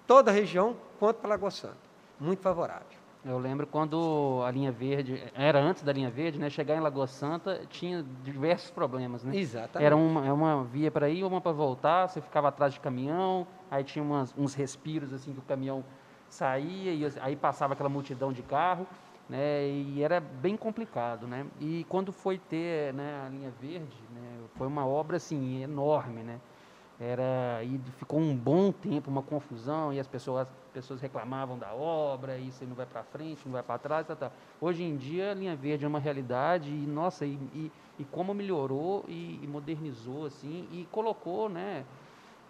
[0.09, 1.77] toda a região, quanto para Lagoa Santa.
[2.19, 2.87] Muito favorável.
[3.25, 6.49] Eu lembro quando a linha verde, era antes da linha verde, né?
[6.49, 9.37] Chegar em Lagoa Santa tinha diversos problemas, né?
[9.37, 9.85] Exatamente.
[9.85, 13.47] Era uma, é uma via para ir, uma para voltar, você ficava atrás de caminhão,
[13.71, 15.85] aí tinha umas, uns respiros assim que o caminhão
[16.29, 18.87] saía e aí passava aquela multidão de carro,
[19.29, 19.69] né?
[19.69, 21.45] E era bem complicado, né?
[21.61, 26.41] E quando foi ter né, a linha verde, né, foi uma obra assim enorme, né?
[27.01, 32.37] Era, e ficou um bom tempo uma confusão e as pessoas, pessoas reclamavam da obra,
[32.39, 34.33] e você não vai para frente, não vai para trás, tá, tá.
[34.61, 38.35] Hoje em dia a linha verde é uma realidade e nossa, e, e, e como
[38.35, 41.85] melhorou e, e, modernizou assim e colocou, né,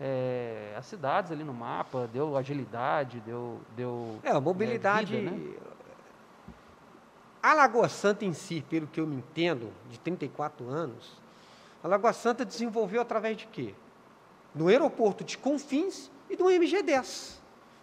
[0.00, 5.14] é, as cidades ali no mapa, deu agilidade, deu, deu é a mobilidade.
[5.14, 5.56] É, vida, né?
[7.42, 11.12] A Lagoa Santa em si, pelo que eu me entendo, de 34 anos,
[11.84, 13.74] a Lagoa Santa desenvolveu através de quê?
[14.58, 17.36] Do aeroporto de Confins e do MG10,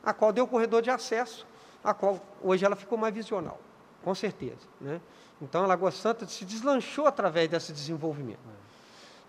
[0.04, 1.48] a qual deu corredor de acesso,
[1.84, 3.60] a qual hoje ela ficou mais visional,
[4.04, 4.68] com certeza.
[4.80, 5.00] Né?
[5.42, 8.40] Então, a Lagoa Santa se deslanchou através desse desenvolvimento.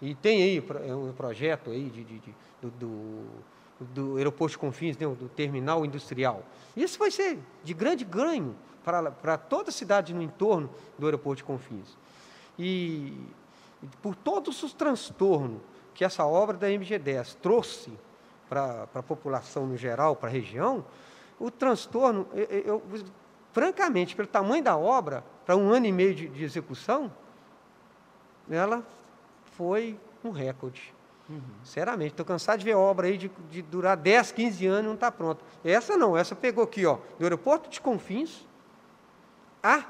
[0.02, 3.24] E tem aí é um projeto aí de, de, de do, do,
[3.80, 6.42] do, aeroporto de Confins, né, do terminal industrial.
[6.76, 8.54] Isso vai ser de grande ganho
[8.84, 11.96] para, para toda a cidade no entorno do aeroporto de Confins.
[12.58, 13.14] E
[14.02, 15.60] por todos os transtornos
[15.96, 17.90] que essa obra da MG10 trouxe
[18.50, 20.84] para a população no geral, para a região,
[21.40, 22.82] o transtorno, eu, eu,
[23.50, 27.10] francamente, pelo tamanho da obra, para um ano e meio de, de execução,
[28.50, 28.84] ela
[29.56, 30.94] foi um recorde.
[31.30, 31.40] Uhum.
[31.64, 34.94] Sinceramente, estou cansado de ver obra aí de, de durar 10, 15 anos e não
[34.94, 35.42] está pronta.
[35.64, 38.46] Essa não, essa pegou aqui, ó, do aeroporto de Confins
[39.62, 39.82] a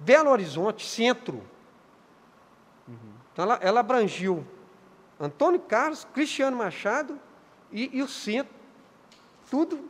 [0.00, 1.44] Belo Horizonte, centro.
[2.88, 2.96] Uhum.
[3.32, 4.44] Então, ela, ela abrangiu
[5.20, 7.18] Antônio Carlos, Cristiano Machado
[7.72, 8.54] e, e o centro.
[9.50, 9.88] Tudo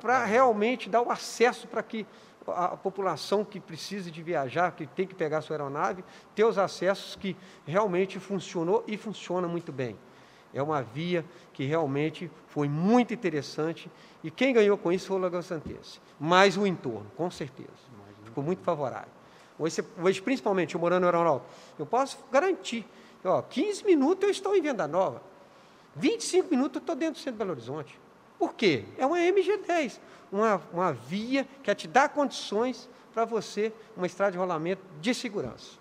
[0.00, 2.06] para realmente dar o acesso para que
[2.46, 6.02] a população que precisa de viajar, que tem que pegar sua aeronave,
[6.34, 9.96] ter os acessos que realmente funcionou e funciona muito bem.
[10.52, 13.90] É uma via que realmente foi muito interessante
[14.22, 16.00] e quem ganhou com isso foi o Lagoa Santense.
[16.18, 17.70] Mais o entorno, com certeza.
[18.24, 19.10] Ficou muito favorável.
[19.58, 21.46] Hoje, hoje principalmente, eu morando no Aeronauta,
[21.78, 22.86] eu posso garantir
[23.24, 25.22] Ó, 15 minutos eu estou em Venda Nova.
[25.96, 27.98] 25 minutos eu estou dentro do centro de Belo Horizonte.
[28.38, 28.84] Por quê?
[28.98, 30.00] É uma MG10,
[30.32, 35.78] uma, uma via que te dá condições para você, uma estrada de rolamento de segurança.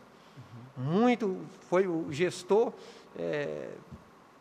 [0.77, 0.83] Uhum.
[0.83, 1.37] Muito,
[1.69, 2.71] foi o gestor,
[3.17, 3.69] é,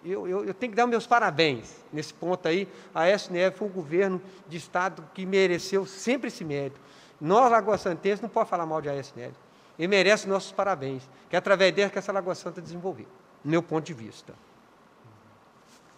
[0.04, 2.66] eu, eu, eu, tenho que dar meus parabéns nesse ponto aí.
[2.94, 6.80] A SNF foi um governo de Estado que mereceu sempre esse mérito.
[7.20, 9.34] Nós, Lagoa Santense, não pode falar mal de ASNEV
[9.80, 13.06] e merece nossos parabéns, que é através dele que essa Lagoa Santa desenvolveu,
[13.42, 14.34] no meu ponto de vista.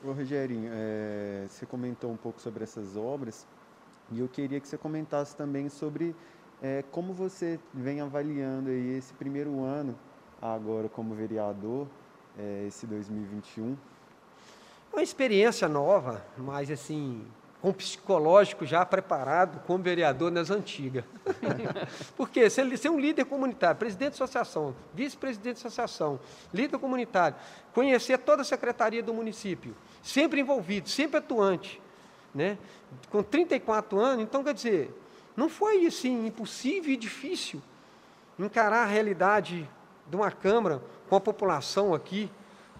[0.04, 3.44] Ô, Rogerinho, é, você comentou um pouco sobre essas obras
[4.12, 6.14] e eu queria que você comentasse também sobre
[6.62, 9.98] é, como você vem avaliando aí esse primeiro ano
[10.40, 11.88] agora como vereador,
[12.38, 13.76] é, esse 2021.
[14.92, 17.26] Uma experiência nova, mas assim,
[17.62, 21.05] o psicológico já preparado como vereador nas antigas.
[22.16, 26.18] Porque se ser um líder comunitário, presidente de associação, vice-presidente de associação,
[26.53, 27.37] líder comunitário,
[27.72, 31.81] conhecer toda a secretaria do município, sempre envolvido, sempre atuante,
[32.35, 32.59] né?
[33.11, 34.92] com 34 anos, então quer dizer,
[35.37, 37.62] não foi assim impossível e difícil
[38.38, 39.68] encarar a realidade
[40.09, 42.31] de uma Câmara com a população aqui,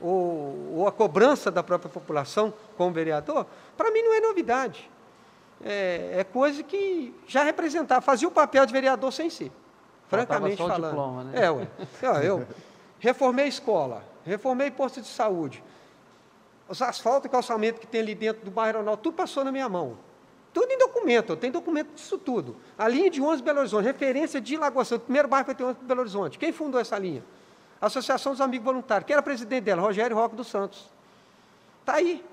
[0.03, 4.91] ou, ou a cobrança da própria população como vereador, para mim não é novidade.
[5.65, 9.53] É, é, coisa que já representava, fazia o papel de vereador sem ser,
[10.09, 10.91] francamente só falando.
[10.91, 11.45] diploma, né?
[11.45, 11.69] É, ué.
[12.23, 12.47] Eu,
[12.99, 15.63] reformei escola, reformei posto de saúde,
[16.69, 19.69] os asfaltos e calçamento que tem ali dentro do bairro Ronaldo, tudo passou na minha
[19.69, 19.97] mão.
[20.53, 22.57] Tudo em documento, eu tenho documento disso tudo.
[22.77, 25.65] A linha de 11 Belo Horizonte, referência de Lagoa Santa, o primeiro bairro foi ter
[25.65, 26.39] 11 Belo Horizonte.
[26.39, 27.23] Quem fundou essa linha?
[27.83, 29.07] Associação dos Amigos Voluntários.
[29.07, 29.83] Quem era presidente dela?
[29.83, 30.89] Rogério Roque dos Santos.
[31.81, 32.25] Está aí.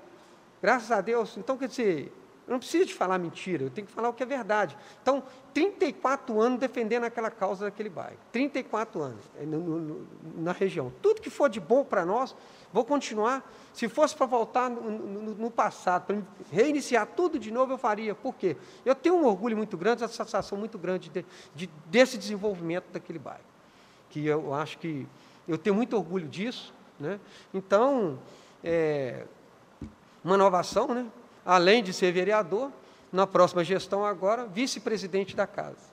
[0.62, 1.36] Graças a Deus.
[1.36, 2.12] Então, quer dizer,
[2.46, 4.76] eu não preciso de falar mentira, eu tenho que falar o que é verdade.
[5.02, 8.16] Então, 34 anos defendendo aquela causa daquele bairro.
[8.30, 10.92] 34 anos é, no, no, na região.
[11.02, 12.34] Tudo que for de bom para nós,
[12.72, 13.48] vou continuar.
[13.72, 16.16] Se fosse para voltar no, no passado, para
[16.52, 18.14] reiniciar tudo de novo, eu faria.
[18.14, 18.56] Por quê?
[18.84, 23.18] Eu tenho um orgulho muito grande, uma satisfação muito grande de, de, desse desenvolvimento daquele
[23.18, 23.44] bairro.
[24.10, 25.06] Que eu acho que
[25.48, 26.72] eu tenho muito orgulho disso.
[26.98, 27.18] Né?
[27.54, 28.18] Então,
[28.62, 29.24] é,
[30.22, 31.06] uma inovação, né?
[31.44, 32.70] além de ser vereador,
[33.12, 35.90] na próxima gestão agora, vice-presidente da casa.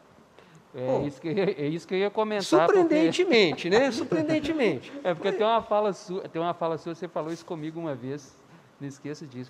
[0.76, 2.44] É, isso que, eu ia- é isso que eu ia comentar.
[2.46, 3.90] Surpreendentemente, né?
[3.92, 4.92] Surpreendentemente.
[4.92, 7.80] Porque, é porque tem uma fala sua, tem uma fala sua, você falou isso comigo
[7.80, 8.36] uma vez,
[8.80, 9.50] não esqueço disso.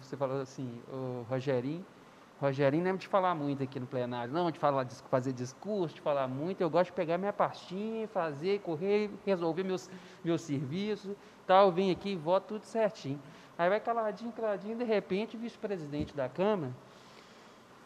[0.00, 1.84] Você falou assim, o Rogerinho,
[2.44, 6.02] Rogerinho é de falar muito aqui no plenário, não, de falar, de fazer discurso, de
[6.02, 6.60] falar muito.
[6.60, 9.88] Eu gosto de pegar minha pastinha, fazer, correr, resolver meus,
[10.22, 11.72] meus serviços, tal.
[11.72, 13.18] Vim aqui e voto tudo certinho.
[13.56, 16.70] Aí vai caladinho, caladinho, de repente, vice-presidente da Câmara.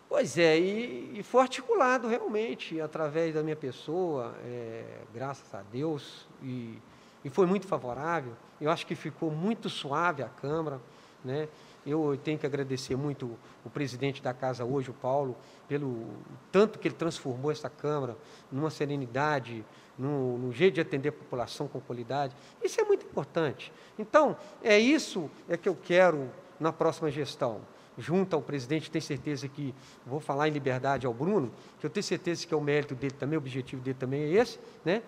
[0.08, 6.26] Pois é, e, e foi articulado realmente através da minha pessoa, é, graças a Deus,
[6.42, 6.78] e,
[7.24, 8.32] e foi muito favorável.
[8.60, 10.80] Eu acho que ficou muito suave a Câmara.
[11.24, 11.48] Né?
[11.88, 15.34] Eu tenho que agradecer muito o presidente da casa hoje, o Paulo,
[15.66, 16.06] pelo
[16.52, 18.14] tanto que ele transformou essa Câmara
[18.52, 19.64] numa serenidade,
[19.96, 22.36] no jeito de atender a população com qualidade.
[22.62, 23.72] Isso é muito importante.
[23.98, 27.62] Então, é isso é que eu quero na próxima gestão
[27.96, 29.74] junto ao presidente, tenho certeza que,
[30.06, 33.14] vou falar em liberdade ao Bruno, que eu tenho certeza que é o mérito dele
[33.18, 35.02] também, o objetivo dele também é esse, né?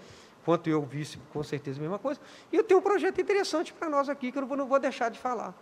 [0.45, 2.19] Quanto eu vice, com certeza a mesma coisa.
[2.51, 5.19] E eu tenho um projeto interessante para nós aqui, que eu não vou deixar de
[5.21, 5.55] falar.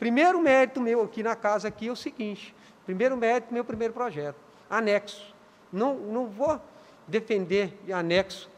[0.00, 2.54] Primeiro mérito meu aqui na casa aqui é o seguinte,
[2.86, 4.38] primeiro mérito, meu primeiro projeto,
[4.70, 5.34] anexo.
[5.70, 6.58] Não, não vou
[7.06, 8.48] defender anexo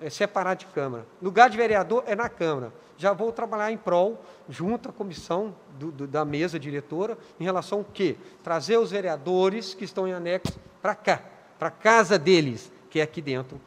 [0.00, 1.06] é, separado de Câmara.
[1.22, 2.72] Lugar de vereador é na Câmara.
[2.96, 7.78] Já vou trabalhar em prol, junto à comissão do, do, da mesa diretora, em relação
[7.78, 8.16] ao quê?
[8.42, 11.22] Trazer os vereadores que estão em anexo para cá,
[11.60, 13.60] para a casa deles, que é aqui dentro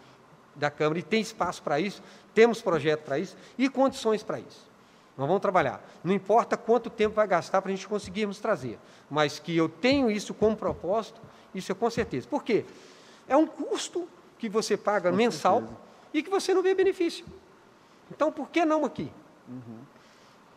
[0.54, 1.00] da Câmara.
[1.00, 2.04] E tem espaço para isso,
[2.36, 4.71] temos projeto para isso e condições para isso.
[5.18, 5.82] Nós vamos trabalhar.
[6.04, 10.10] Não importa quanto tempo vai gastar para a gente conseguirmos trazer, mas que eu tenho
[10.10, 11.20] isso como propósito,
[11.54, 12.28] isso é com certeza.
[12.28, 12.66] Por quê?
[13.28, 14.08] É um custo
[14.40, 15.78] que você paga Com mensal certeza.
[16.14, 17.26] e que você não vê benefício.
[18.10, 19.12] Então, por que não aqui?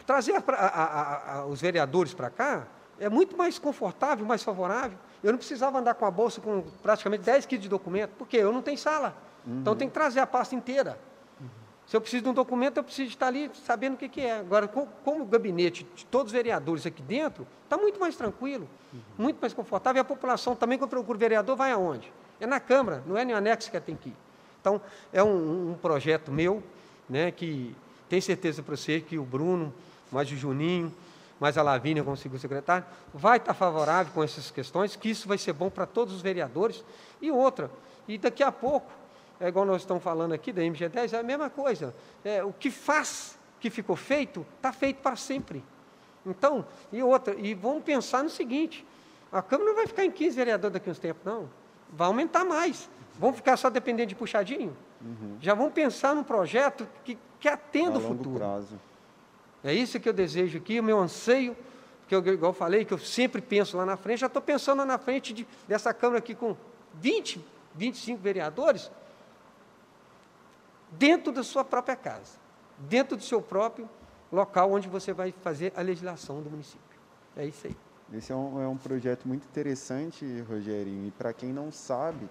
[0.07, 2.67] Trazer pra- a- a- a- os vereadores para cá
[3.01, 4.99] é muito mais confortável, mais favorável.
[5.23, 8.53] Eu não precisava andar com a bolsa com praticamente 10 quilos de documento, porque eu
[8.53, 9.17] não tenho sala.
[9.47, 10.99] Então, tem que trazer a pasta inteira.
[11.87, 14.39] Se eu preciso de um documento, eu preciso estar ali sabendo o que, que é.
[14.39, 18.69] Agora, com- como o gabinete de todos os vereadores aqui dentro, está muito mais tranquilo,
[19.19, 20.01] muito mais confortável.
[20.01, 22.11] E a população também, quando procura vereador, vai aonde?
[22.41, 24.17] É na Câmara, não é no anexo que tem que ir.
[24.61, 24.81] Então,
[25.13, 26.63] é um, um projeto meu,
[27.09, 27.77] né, que
[28.09, 29.73] tenho certeza para você que o Bruno,
[30.11, 30.93] mais o Juninho,
[31.39, 35.37] mais a Lavínia como segundo secretário, vai estar favorável com essas questões, que isso vai
[35.37, 36.83] ser bom para todos os vereadores.
[37.21, 37.71] E outra,
[38.09, 38.91] e daqui a pouco,
[39.45, 41.95] é igual nós estamos falando aqui da MG10, é a mesma coisa.
[42.25, 45.63] É, o que faz, que ficou feito, está feito para sempre.
[46.27, 48.85] Então, e outra, e vamos pensar no seguinte,
[49.31, 51.49] a Câmara não vai ficar em 15 vereadores daqui a uns tempos, não.
[51.93, 52.89] Vai aumentar mais.
[53.19, 54.75] Vamos ficar só dependendo de puxadinho?
[55.41, 58.37] Já vamos pensar num projeto que, que atenda o futuro.
[58.39, 58.81] prazo.
[59.63, 61.55] É isso que eu desejo aqui, o meu anseio,
[62.09, 64.79] que eu, igual eu falei, que eu sempre penso lá na frente, já estou pensando
[64.79, 66.57] lá na frente de- dessa Câmara aqui com
[66.95, 68.91] 20, 25 vereadores,
[70.99, 72.39] dentro da sua própria casa,
[72.79, 73.89] dentro do seu próprio
[74.31, 76.99] local onde você vai fazer a legislação do município.
[77.37, 77.77] É isso aí.
[78.13, 81.07] Esse é um, é um projeto muito interessante, Rogerinho.
[81.07, 82.29] E para quem não sabe,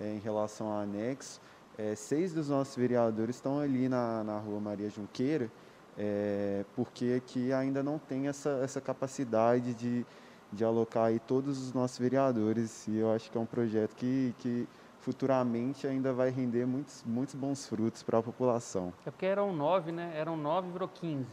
[0.00, 1.40] é, em relação ao anexo,
[1.76, 5.50] é, seis dos nossos vereadores estão ali na, na rua Maria Junqueira,
[5.98, 10.06] é, porque aqui ainda não tem essa, essa capacidade de,
[10.52, 12.86] de alocar aí todos os nossos vereadores.
[12.86, 14.68] E eu acho que é um projeto que, que
[15.06, 18.92] futuramente ainda vai render muitos, muitos bons frutos para a população.
[19.06, 20.12] É porque eram nove, né?
[20.16, 21.24] Eram nove, virou 15.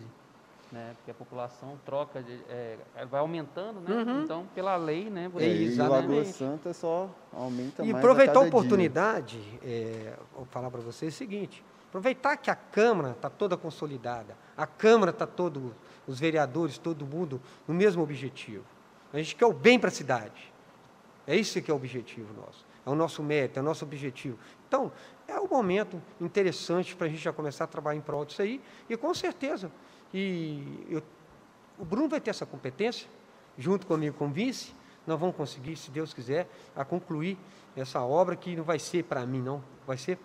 [0.72, 0.94] Né?
[0.98, 2.78] Porque a população troca, de, é,
[3.10, 3.96] vai aumentando, né?
[3.96, 4.24] Uhum.
[4.24, 5.32] Então, pela lei, né?
[5.38, 5.76] É É, e.
[5.76, 8.60] Lagoa Santa só aumenta E mais aproveitar a cada dia.
[8.60, 14.38] oportunidade, é, vou falar para vocês o seguinte: aproveitar que a Câmara está toda consolidada,
[14.56, 15.74] a Câmara está todo,
[16.06, 18.66] os vereadores, todo mundo no mesmo objetivo.
[19.12, 20.54] A gente quer o bem para a cidade.
[21.26, 22.73] É isso que é o objetivo nosso.
[22.86, 24.38] É o nosso mérito, é o nosso objetivo.
[24.68, 24.92] Então,
[25.28, 28.62] é um momento interessante para a gente já começar a trabalhar em prol disso aí.
[28.90, 29.72] E com certeza,
[30.14, 31.02] e eu-
[31.80, 33.08] o Bruno vai ter essa competência,
[33.58, 34.74] junto comigo com o vice,
[35.08, 37.38] nós vamos conseguir, se Deus quiser, a concluir
[37.76, 40.18] essa obra que não vai ser para mim, não, vai ser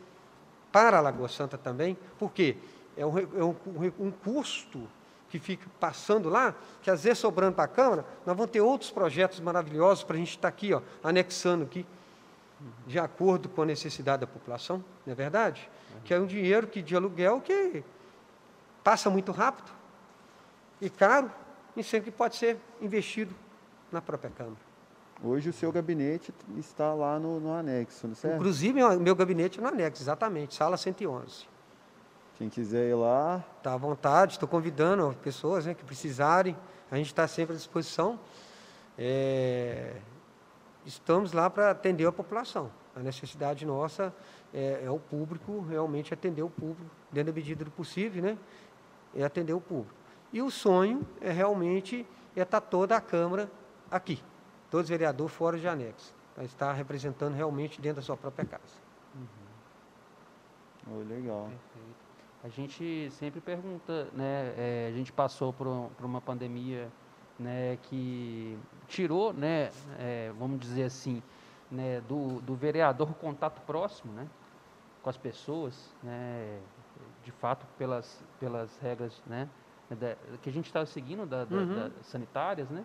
[0.73, 2.57] para a Lagoa Santa também, porque
[2.97, 3.55] é um, é um,
[3.99, 4.88] um custo
[5.29, 8.90] que fica passando lá, que às vezes sobrando para a Câmara, nós vamos ter outros
[8.90, 11.87] projetos maravilhosos para a gente estar aqui, ó, anexando aqui,
[12.87, 15.70] de acordo com a necessidade da população, não é verdade?
[16.05, 17.85] Que é um dinheiro que, de aluguel que
[18.82, 19.70] passa muito rápido
[20.80, 21.30] e caro,
[21.76, 23.35] e sempre pode ser investido
[23.93, 24.68] na própria Câmara.
[25.22, 28.37] Hoje o seu gabinete está lá no, no anexo, não certo?
[28.37, 31.47] Inclusive, o meu gabinete é no anexo, exatamente, sala 111.
[32.37, 36.57] Quem quiser ir lá, Está à vontade, estou convidando as pessoas né, que precisarem,
[36.89, 38.18] a gente está sempre à disposição.
[38.97, 39.97] É,
[40.89, 42.70] estamos lá para atender a população.
[42.97, 44.12] A necessidade nossa
[44.53, 48.39] é, é o público, realmente atender o público, dentro da medida do possível, né?
[49.14, 49.95] É atender o público.
[50.32, 53.51] E o sonho é realmente é estar toda a Câmara
[53.91, 54.22] aqui,
[54.70, 58.89] todos os vereadores fora de anexo, para estar representando realmente dentro da sua própria casa.
[60.91, 61.49] Oh, legal.
[61.49, 62.09] Perfeito.
[62.45, 64.55] A gente sempre pergunta, né?
[64.57, 66.89] é, a gente passou por, por uma pandemia,
[67.39, 68.57] né, que
[68.89, 71.22] tirou, né, é, vamos dizer assim,
[71.70, 74.26] né, do, do vereador o contato próximo, né,
[75.03, 76.61] com as pessoas, né,
[77.22, 79.49] de fato pelas pelas regras, né,
[79.91, 81.74] da- que a gente estava seguindo da, da- Uhum.
[81.74, 82.84] da- sanitárias, né.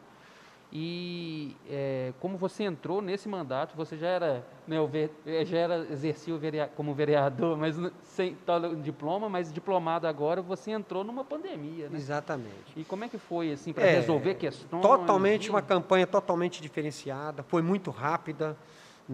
[0.76, 4.78] E é, como você entrou nesse mandato, você já era, né,
[5.24, 10.42] eh, já era exercia o verea- como vereador, mas sem tal diploma, mas diplomado agora,
[10.42, 11.98] você entrou numa pandemia, né?
[12.00, 12.74] Exatamente.
[12.76, 14.82] E como é que foi assim para É, resolver questões?
[14.82, 18.58] Totalmente uma campanha totalmente diferenciada, foi muito rápida,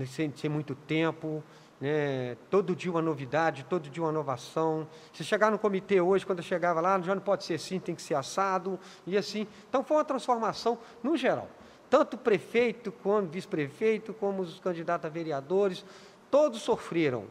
[0.06, 1.44] sem, sem muito tempo,
[1.80, 4.88] né, todo dia uma novidade, todo dia uma inovação.
[5.14, 7.96] Se chegar no comitê hoje, quando eu chegava lá, já não pode ser assim, tem
[7.96, 9.48] que ser assado, e assim.
[9.68, 11.50] Então foi uma transformação no geral.
[11.90, 15.84] Tanto o prefeito, como vice-prefeito, como os candidatos a vereadores,
[16.30, 17.26] todos sofreram.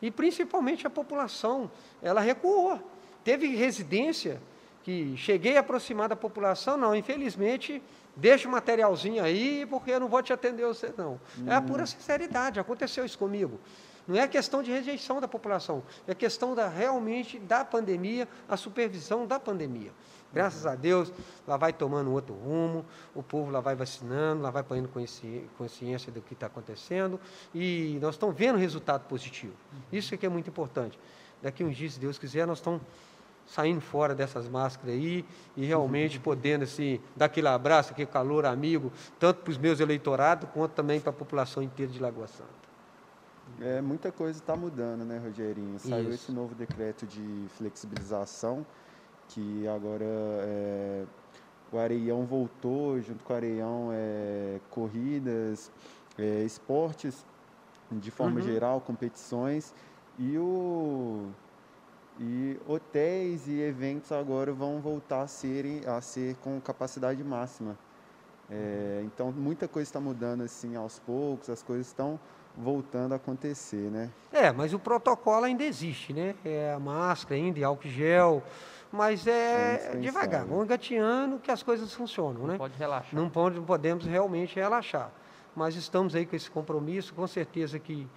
[0.00, 1.70] E principalmente a população,
[2.02, 2.78] ela recuou.
[3.24, 4.40] Teve residência
[4.84, 7.82] que cheguei a aproximar da população, não, infelizmente,
[8.14, 11.18] deixa o materialzinho aí, porque eu não vou te atender você, não.
[11.46, 13.58] É a pura sinceridade, aconteceu isso comigo.
[14.06, 19.26] Não é questão de rejeição da população, é questão da, realmente da pandemia, a supervisão
[19.26, 19.92] da pandemia.
[20.32, 21.12] Graças a Deus,
[21.46, 22.84] lá vai tomando outro rumo,
[23.14, 27.20] o povo lá vai vacinando, lá vai consci- consciência do que está acontecendo,
[27.54, 29.54] e nós estamos vendo resultado positivo.
[29.92, 30.98] Isso é que é muito importante.
[31.40, 32.82] Daqui uns dias, se Deus quiser, nós estamos
[33.46, 35.24] saindo fora dessas máscaras aí
[35.56, 40.48] e realmente podendo assim, dar aquele abraço, aquele calor amigo, tanto para os meus eleitorados
[40.52, 42.63] quanto também para a população inteira de Lagoa Santa.
[43.60, 45.78] É, muita coisa está mudando, né, Rogerinho?
[45.78, 46.24] Saiu Isso.
[46.24, 48.66] esse novo decreto de flexibilização,
[49.28, 51.04] que agora é,
[51.72, 55.70] o Areião voltou, junto com o Areião, é, corridas,
[56.18, 57.24] é, esportes,
[57.92, 58.46] de forma Uhum.
[58.46, 59.72] geral, competições,
[60.18, 61.28] e, o,
[62.18, 67.76] e hotéis e eventos agora vão voltar a, serem, a ser com capacidade máxima.
[68.50, 72.18] É, então, muita coisa está mudando assim aos poucos, as coisas estão
[72.56, 74.10] voltando a acontecer, né?
[74.32, 76.34] É, mas o protocolo ainda existe, né?
[76.44, 78.42] É a máscara ainda, álcool gel,
[78.92, 82.58] mas É é devagar, vamos engateando que as coisas funcionam, Não né?
[82.58, 83.14] pode relaxar.
[83.14, 85.10] Não pode- não podemos realmente relaxar.
[85.54, 88.08] Mas estamos aí com esse compromisso, com certeza que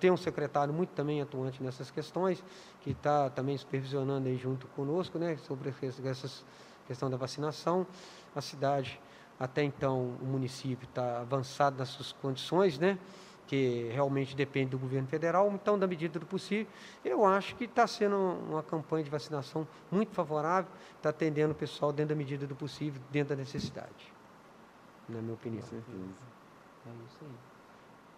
[0.00, 2.42] temos um secretário muito também atuante nessas questões,
[2.80, 6.44] que está também supervisionando aí junto conosco, né, sobre essa essas
[6.86, 7.86] questão da vacinação.
[8.34, 9.00] A cidade,
[9.38, 12.98] até então, o município está avançado nas suas condições, né,
[13.46, 16.66] que realmente depende do governo federal, então, da medida do possível,
[17.04, 21.92] eu acho que está sendo uma campanha de vacinação muito favorável, está atendendo o pessoal
[21.92, 24.12] dentro da medida do possível, dentro da necessidade,
[25.08, 25.62] na minha opinião.
[25.62, 25.96] Com certeza.
[26.86, 27.56] É isso aí.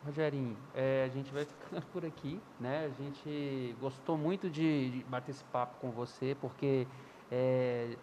[0.07, 2.87] Rogerinho, é, a gente vai ficando por aqui, né?
[2.87, 6.87] A gente gostou muito de, de bater esse papo com você, porque
[7.31, 7.97] é,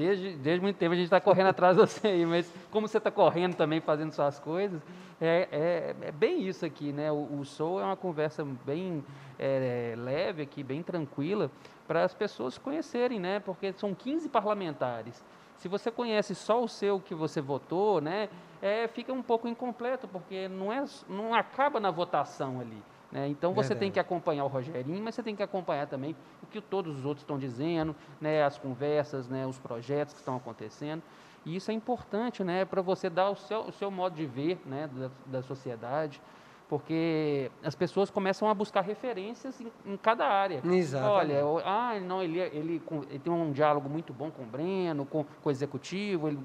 [0.00, 2.98] desde, desde muito tempo a gente está correndo atrás de você aí, mas como você
[2.98, 4.80] está correndo também, fazendo suas coisas,
[5.20, 7.12] é, é, é bem isso aqui, né?
[7.12, 9.04] O, o Soul é uma conversa bem
[9.38, 11.50] é, leve aqui, bem tranquila,
[11.86, 13.40] para as pessoas conhecerem, né?
[13.40, 15.22] Porque são 15 parlamentares.
[15.56, 18.30] Se você conhece só o seu que você votou, né,
[18.62, 22.82] é, fica um pouco incompleto, porque não, é, não acaba na votação ali.
[23.12, 23.28] Né?
[23.28, 23.92] Então você tem Verdade.
[23.92, 26.14] que acompanhar o Rogerinho, mas você tem que acompanhar também
[26.50, 31.02] que todos os outros estão dizendo, né, as conversas, né, os projetos que estão acontecendo.
[31.46, 34.60] E isso é importante né, para você dar o seu, o seu modo de ver
[34.66, 36.20] né, da, da sociedade,
[36.68, 40.60] porque as pessoas começam a buscar referências em, em cada área.
[40.64, 41.42] Exatamente.
[41.42, 45.24] Olha, ah, não, ele, ele, ele tem um diálogo muito bom com o Breno, com,
[45.24, 46.38] com o executivo, ele,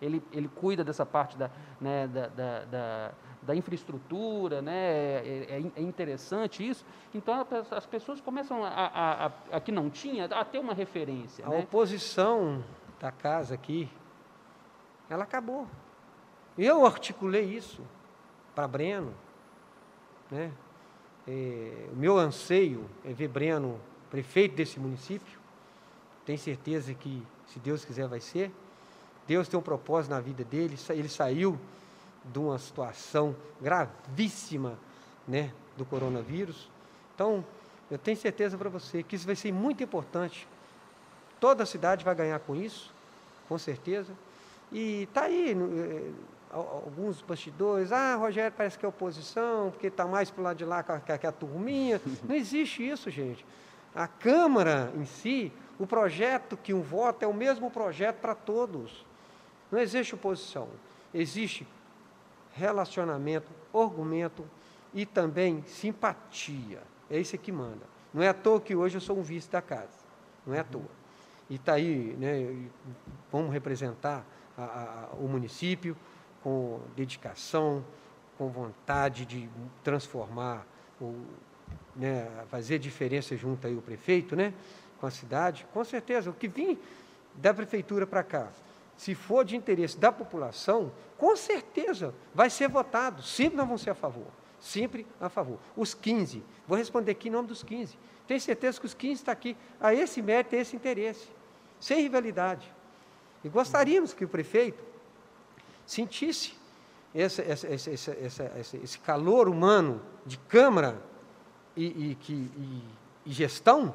[0.00, 3.10] ele, ele cuida dessa parte da, né, da, da, da-
[3.48, 4.76] da infraestrutura, né?
[4.76, 6.84] É, é in- é interessante isso.
[7.14, 7.34] Então
[7.70, 11.46] as pessoas começam a, a, a, a que não tinha a ter uma referência.
[11.46, 11.60] A né?
[11.60, 12.62] oposição
[13.00, 13.88] da casa aqui,
[15.08, 15.66] ela acabou.
[16.58, 17.80] Eu articulei isso
[18.54, 19.14] para Breno.
[20.30, 20.52] Né?
[21.26, 23.80] É, o meu anseio é ver Breno
[24.10, 25.38] prefeito desse município.
[26.26, 28.52] Tenho certeza que, se Deus quiser, vai ser.
[29.26, 30.76] Deus tem um propósito na vida dele.
[30.90, 31.58] Ele saiu
[32.32, 34.78] de uma situação gravíssima
[35.26, 36.68] né, do coronavírus.
[37.14, 37.44] Então,
[37.90, 40.46] eu tenho certeza para você que isso vai ser muito importante
[41.40, 42.92] Toda a cidade vai ganhar com isso,
[43.48, 44.12] com certeza.
[44.72, 46.10] E está aí, eh,
[46.50, 50.64] alguns bastidores, ah, Rogério parece que é oposição, porque está mais para o lado de
[50.64, 52.00] lá que a, que a turminha.
[52.28, 53.46] Não existe isso, gente.
[53.94, 59.06] A Câmara em si, o projeto que um voto é o mesmo projeto para todos.
[59.70, 60.68] Não existe oposição.
[61.14, 61.66] Existe
[62.58, 64.44] relacionamento, argumento
[64.92, 66.82] e também simpatia.
[67.10, 67.86] É isso que manda.
[68.12, 69.88] Não é à toa que hoje eu sou um vice da casa.
[70.46, 70.98] Não é à toa.
[71.48, 72.68] E está aí, né,
[73.32, 74.24] vamos representar
[74.56, 75.96] a, a, o município
[76.42, 77.84] com dedicação,
[78.36, 79.48] com vontade de
[79.82, 80.66] transformar,
[81.00, 81.14] o,
[81.96, 84.52] né, fazer diferença junto aí o prefeito, né,
[85.00, 85.66] com a cidade.
[85.72, 86.78] Com certeza, o que vim
[87.34, 88.48] da prefeitura para cá,
[88.98, 93.22] se for de interesse da população, com certeza vai ser votado.
[93.22, 94.26] Sempre nós vamos ser a favor.
[94.58, 95.56] Sempre a favor.
[95.76, 97.96] Os 15, vou responder aqui em nome dos 15.
[98.26, 101.28] Tenho certeza que os 15 estão aqui a esse mérito, a esse interesse,
[101.78, 102.74] sem rivalidade.
[103.44, 104.82] E gostaríamos que o prefeito
[105.86, 106.58] sentisse
[107.14, 111.00] esse, esse, esse, esse calor humano de Câmara
[111.76, 112.82] e, e, e,
[113.26, 113.94] e gestão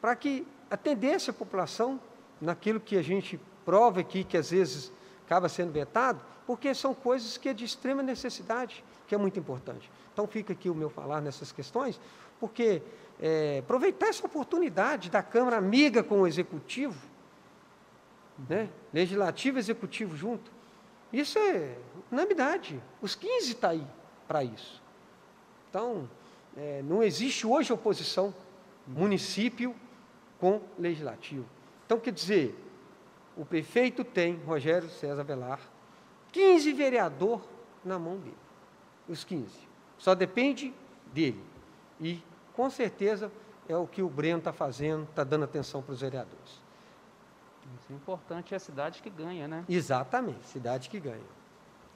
[0.00, 2.00] para que atendesse a população
[2.40, 4.92] naquilo que a gente prova aqui, que às vezes
[5.26, 9.90] acaba sendo vetado, porque são coisas que é de extrema necessidade, que é muito importante.
[10.12, 12.00] Então fica aqui o meu falar nessas questões,
[12.38, 12.82] porque
[13.20, 17.00] é, aproveitar essa oportunidade da Câmara amiga com o Executivo,
[18.48, 18.68] né?
[18.92, 20.50] Legislativo e Executivo junto,
[21.12, 21.76] isso é
[22.10, 22.82] unanimidade.
[23.00, 23.86] Os 15 estão tá aí
[24.26, 24.82] para isso.
[25.70, 26.08] Então,
[26.56, 28.34] é, não existe hoje oposição
[28.86, 29.74] município
[30.38, 31.46] com legislativo.
[31.86, 32.54] Então, quer dizer,
[33.36, 35.60] o prefeito tem, Rogério César Velar,
[36.32, 37.42] 15 vereador
[37.84, 38.36] na mão dele.
[39.08, 39.48] Os 15.
[39.98, 40.74] Só depende
[41.12, 41.42] dele.
[42.00, 42.22] E,
[42.54, 43.30] com certeza,
[43.68, 46.62] é o que o Breno está fazendo, está dando atenção para os vereadores.
[47.78, 49.64] Isso é importante é a cidade que ganha, né?
[49.68, 51.44] Exatamente, cidade que ganha.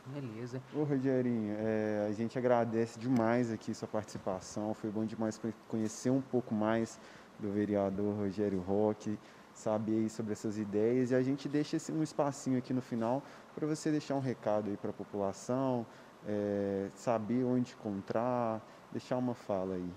[0.07, 0.63] Beleza.
[0.75, 4.73] Ô, Rogerinho, é, a gente agradece demais aqui sua participação.
[4.73, 6.99] Foi bom demais conhecer um pouco mais
[7.39, 9.19] do vereador Rogério Roque,
[9.59, 11.11] saber sobre essas ideias.
[11.11, 13.23] E a gente deixa esse, um espacinho aqui no final
[13.55, 15.85] para você deixar um recado aí para a população,
[16.27, 18.61] é, saber onde encontrar,
[18.93, 19.91] deixar uma fala aí.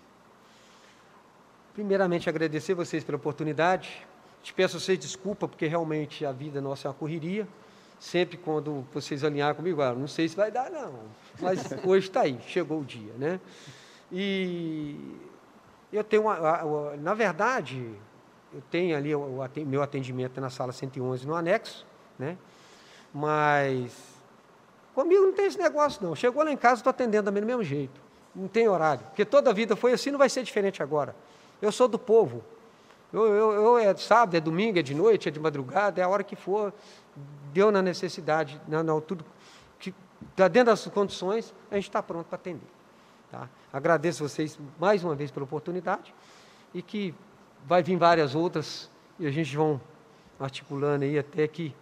[1.73, 4.05] Primeiramente, agradecer vocês pela oportunidade.
[4.43, 7.47] Te peço a vocês desculpa, porque realmente a vida nossa é uma correria
[7.99, 10.91] sempre quando vocês alinhar comigo, ah, não sei se vai dar não,
[11.39, 13.39] mas hoje está aí, chegou o dia, né?
[14.11, 14.97] E
[15.93, 17.93] eu tenho, uma, na verdade,
[18.53, 21.85] eu tenho ali o meu atendimento na sala 111 no anexo,
[22.19, 22.37] né?
[23.13, 23.93] Mas
[24.93, 26.15] comigo não tem esse negócio não.
[26.15, 27.99] Chegou lá em casa, estou atendendo também do mesmo jeito.
[28.35, 31.15] Não tem horário, porque toda a vida foi assim, não vai ser diferente agora.
[31.61, 32.43] Eu sou do povo.
[33.11, 36.07] Eu, eu, eu é sábado, é domingo, é de noite, é de madrugada, é a
[36.07, 36.73] hora que for
[37.53, 39.25] deu na necessidade, na, na tudo
[39.77, 39.93] que
[40.29, 42.67] está dentro das condições, a gente está pronto para atender.
[43.29, 43.49] Tá?
[43.71, 46.13] Agradeço vocês mais uma vez pela oportunidade
[46.73, 47.13] e que
[47.65, 48.89] vai vir várias outras
[49.19, 49.79] e a gente vão
[50.39, 51.73] articulando aí até que,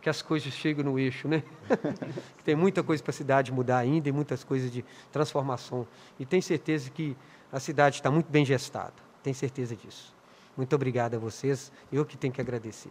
[0.00, 1.42] que as coisas cheguem no eixo, né?
[2.44, 5.86] Tem muita coisa para a cidade mudar ainda e muitas coisas de transformação.
[6.18, 7.16] E tenho certeza que
[7.52, 8.94] a cidade está muito bem gestada.
[9.22, 10.14] Tenho certeza disso.
[10.56, 11.70] Muito obrigado a vocês.
[11.92, 12.90] Eu que tenho que agradecer.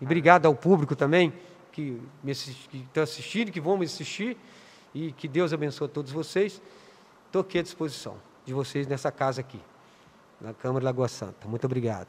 [0.00, 1.32] E obrigado ao público também
[1.72, 4.36] que estão assistindo, que vão me assistir.
[4.94, 6.60] E que Deus abençoe todos vocês.
[7.26, 9.58] Estou aqui à disposição de vocês nessa casa aqui,
[10.42, 11.46] na Câmara de Lagoa Santa.
[11.46, 12.08] Muito obrigado.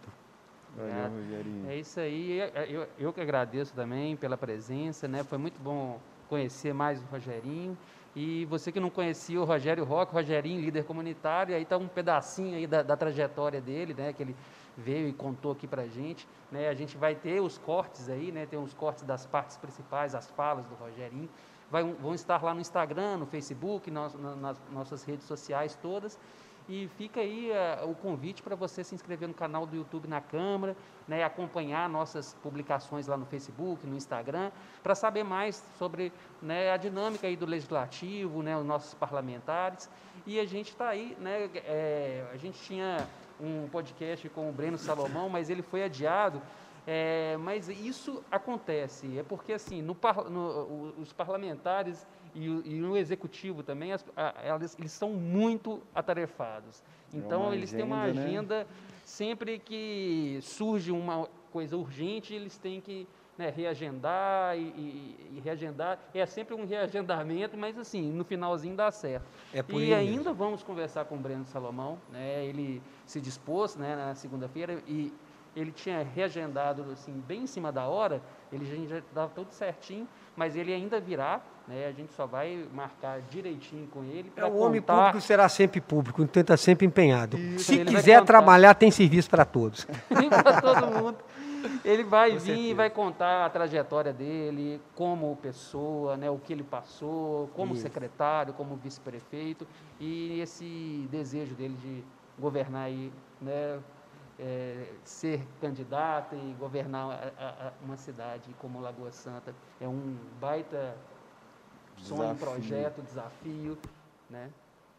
[0.76, 2.40] Valeu, É isso aí.
[2.68, 5.24] Eu, eu que agradeço também pela presença, né?
[5.24, 7.78] Foi muito bom conhecer mais o Rogerinho.
[8.16, 12.56] E você que não conhecia o Rogério Roque, Rogerinho, líder comunitário, aí está um pedacinho
[12.56, 14.14] aí da, da, trajetória dele, né?
[14.14, 14.36] Que ele
[14.76, 16.28] veio e contou aqui para a gente.
[16.52, 16.70] Né?
[16.70, 18.46] A gente vai ter os cortes aí, né?
[18.48, 21.30] tem os cortes das partes principais, as falas do Rogerinho.
[21.70, 26.20] Vai, vão estar lá no Instagram, no Facebook, nas, nas nossas redes sociais todas.
[26.68, 30.22] E fica aí uh, o convite para você se inscrever no canal do YouTube na
[30.22, 34.50] Câmara, né, acompanhar nossas publicações lá no Facebook, no Instagram,
[34.82, 39.90] para saber mais sobre né, a dinâmica aí do Legislativo, né, os nossos parlamentares.
[40.26, 43.08] E a gente está aí, né, é, a gente tinha
[43.42, 46.42] um podcast com o Breno Salomão, mas ele foi adiado.
[46.86, 49.96] É, mas isso acontece, é porque assim, no,
[50.30, 52.06] no, os parlamentares
[52.36, 56.84] e e o executivo também, as, a, elas, eles são muito atarefados.
[57.14, 58.66] É então, é eles agenda, têm uma agenda, né?
[59.04, 63.08] sempre que surge uma coisa urgente, eles têm que
[63.38, 66.00] né, reagendar e, e, e, reagendar.
[66.14, 69.26] É sempre um reagendamento, mas assim, no finalzinho dá certo.
[69.54, 74.16] É e ainda vamos conversar com o Breno Salomão, né, ele se dispôs né, na
[74.16, 75.12] segunda-feira e
[75.56, 80.56] ele tinha reagendado assim, bem em cima da hora, ele já estava tudo certinho, mas
[80.56, 81.88] ele ainda virá, né?
[81.88, 84.98] A gente só vai marcar direitinho com ele É, o homem contar.
[85.08, 87.38] público será sempre público, então está sempre empenhado.
[87.38, 89.86] Isso, Se quiser trabalhar, tem serviço para todos.
[90.44, 91.18] para todo mundo.
[91.86, 92.76] Ele vai Com vir e certeza.
[92.76, 97.84] vai contar a trajetória dele, como pessoa, né, o que ele passou, como Isso.
[97.84, 99.66] secretário, como vice-prefeito,
[100.00, 102.04] e esse desejo dele de
[102.38, 103.80] governar aí, né,
[104.44, 109.56] é, ser candidato e governar a- a- uma cidade como Lagoa Santa.
[109.80, 110.96] É um baita
[111.98, 112.48] sonho, Desafio.
[112.48, 113.78] projeto, desafio,
[114.30, 114.50] né?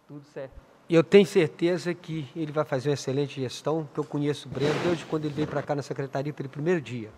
[0.09, 0.55] Tudo certo.
[0.89, 4.75] Eu tenho certeza que ele vai fazer uma excelente gestão, que eu conheço o Breno
[4.83, 7.11] desde quando ele veio para cá na secretaria pelo primeiro dia.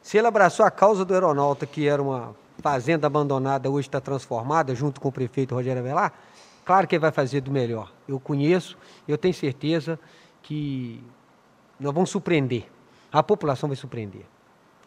[0.00, 4.74] Se ele abraçou a causa do aeronauta, que era uma fazenda abandonada, hoje está transformada,
[4.74, 6.12] junto com o prefeito Rogério Avelar,
[6.64, 7.92] claro que ele vai fazer do melhor.
[8.08, 8.76] Eu conheço,
[9.06, 9.98] eu tenho certeza
[10.42, 11.02] que
[11.78, 12.66] nós vamos surpreender.
[13.10, 14.24] A população vai surpreender.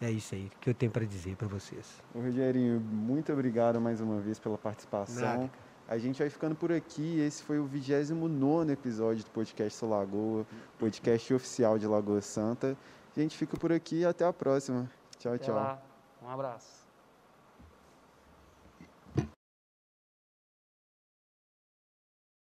[0.00, 2.02] É isso aí que eu tenho para dizer para vocês.
[2.14, 5.22] Ô, Rogerinho, muito obrigado mais uma vez pela participação.
[5.22, 5.50] Nada,
[5.88, 7.20] A gente vai ficando por aqui.
[7.20, 10.44] Esse foi o 29 episódio do podcast Lagoa,
[10.78, 12.76] podcast oficial de Lagoa Santa.
[13.16, 14.90] A gente fica por aqui e até a próxima.
[15.18, 15.54] Tchau, Até tchau.
[15.54, 15.80] lá.
[16.22, 16.75] Um abraço.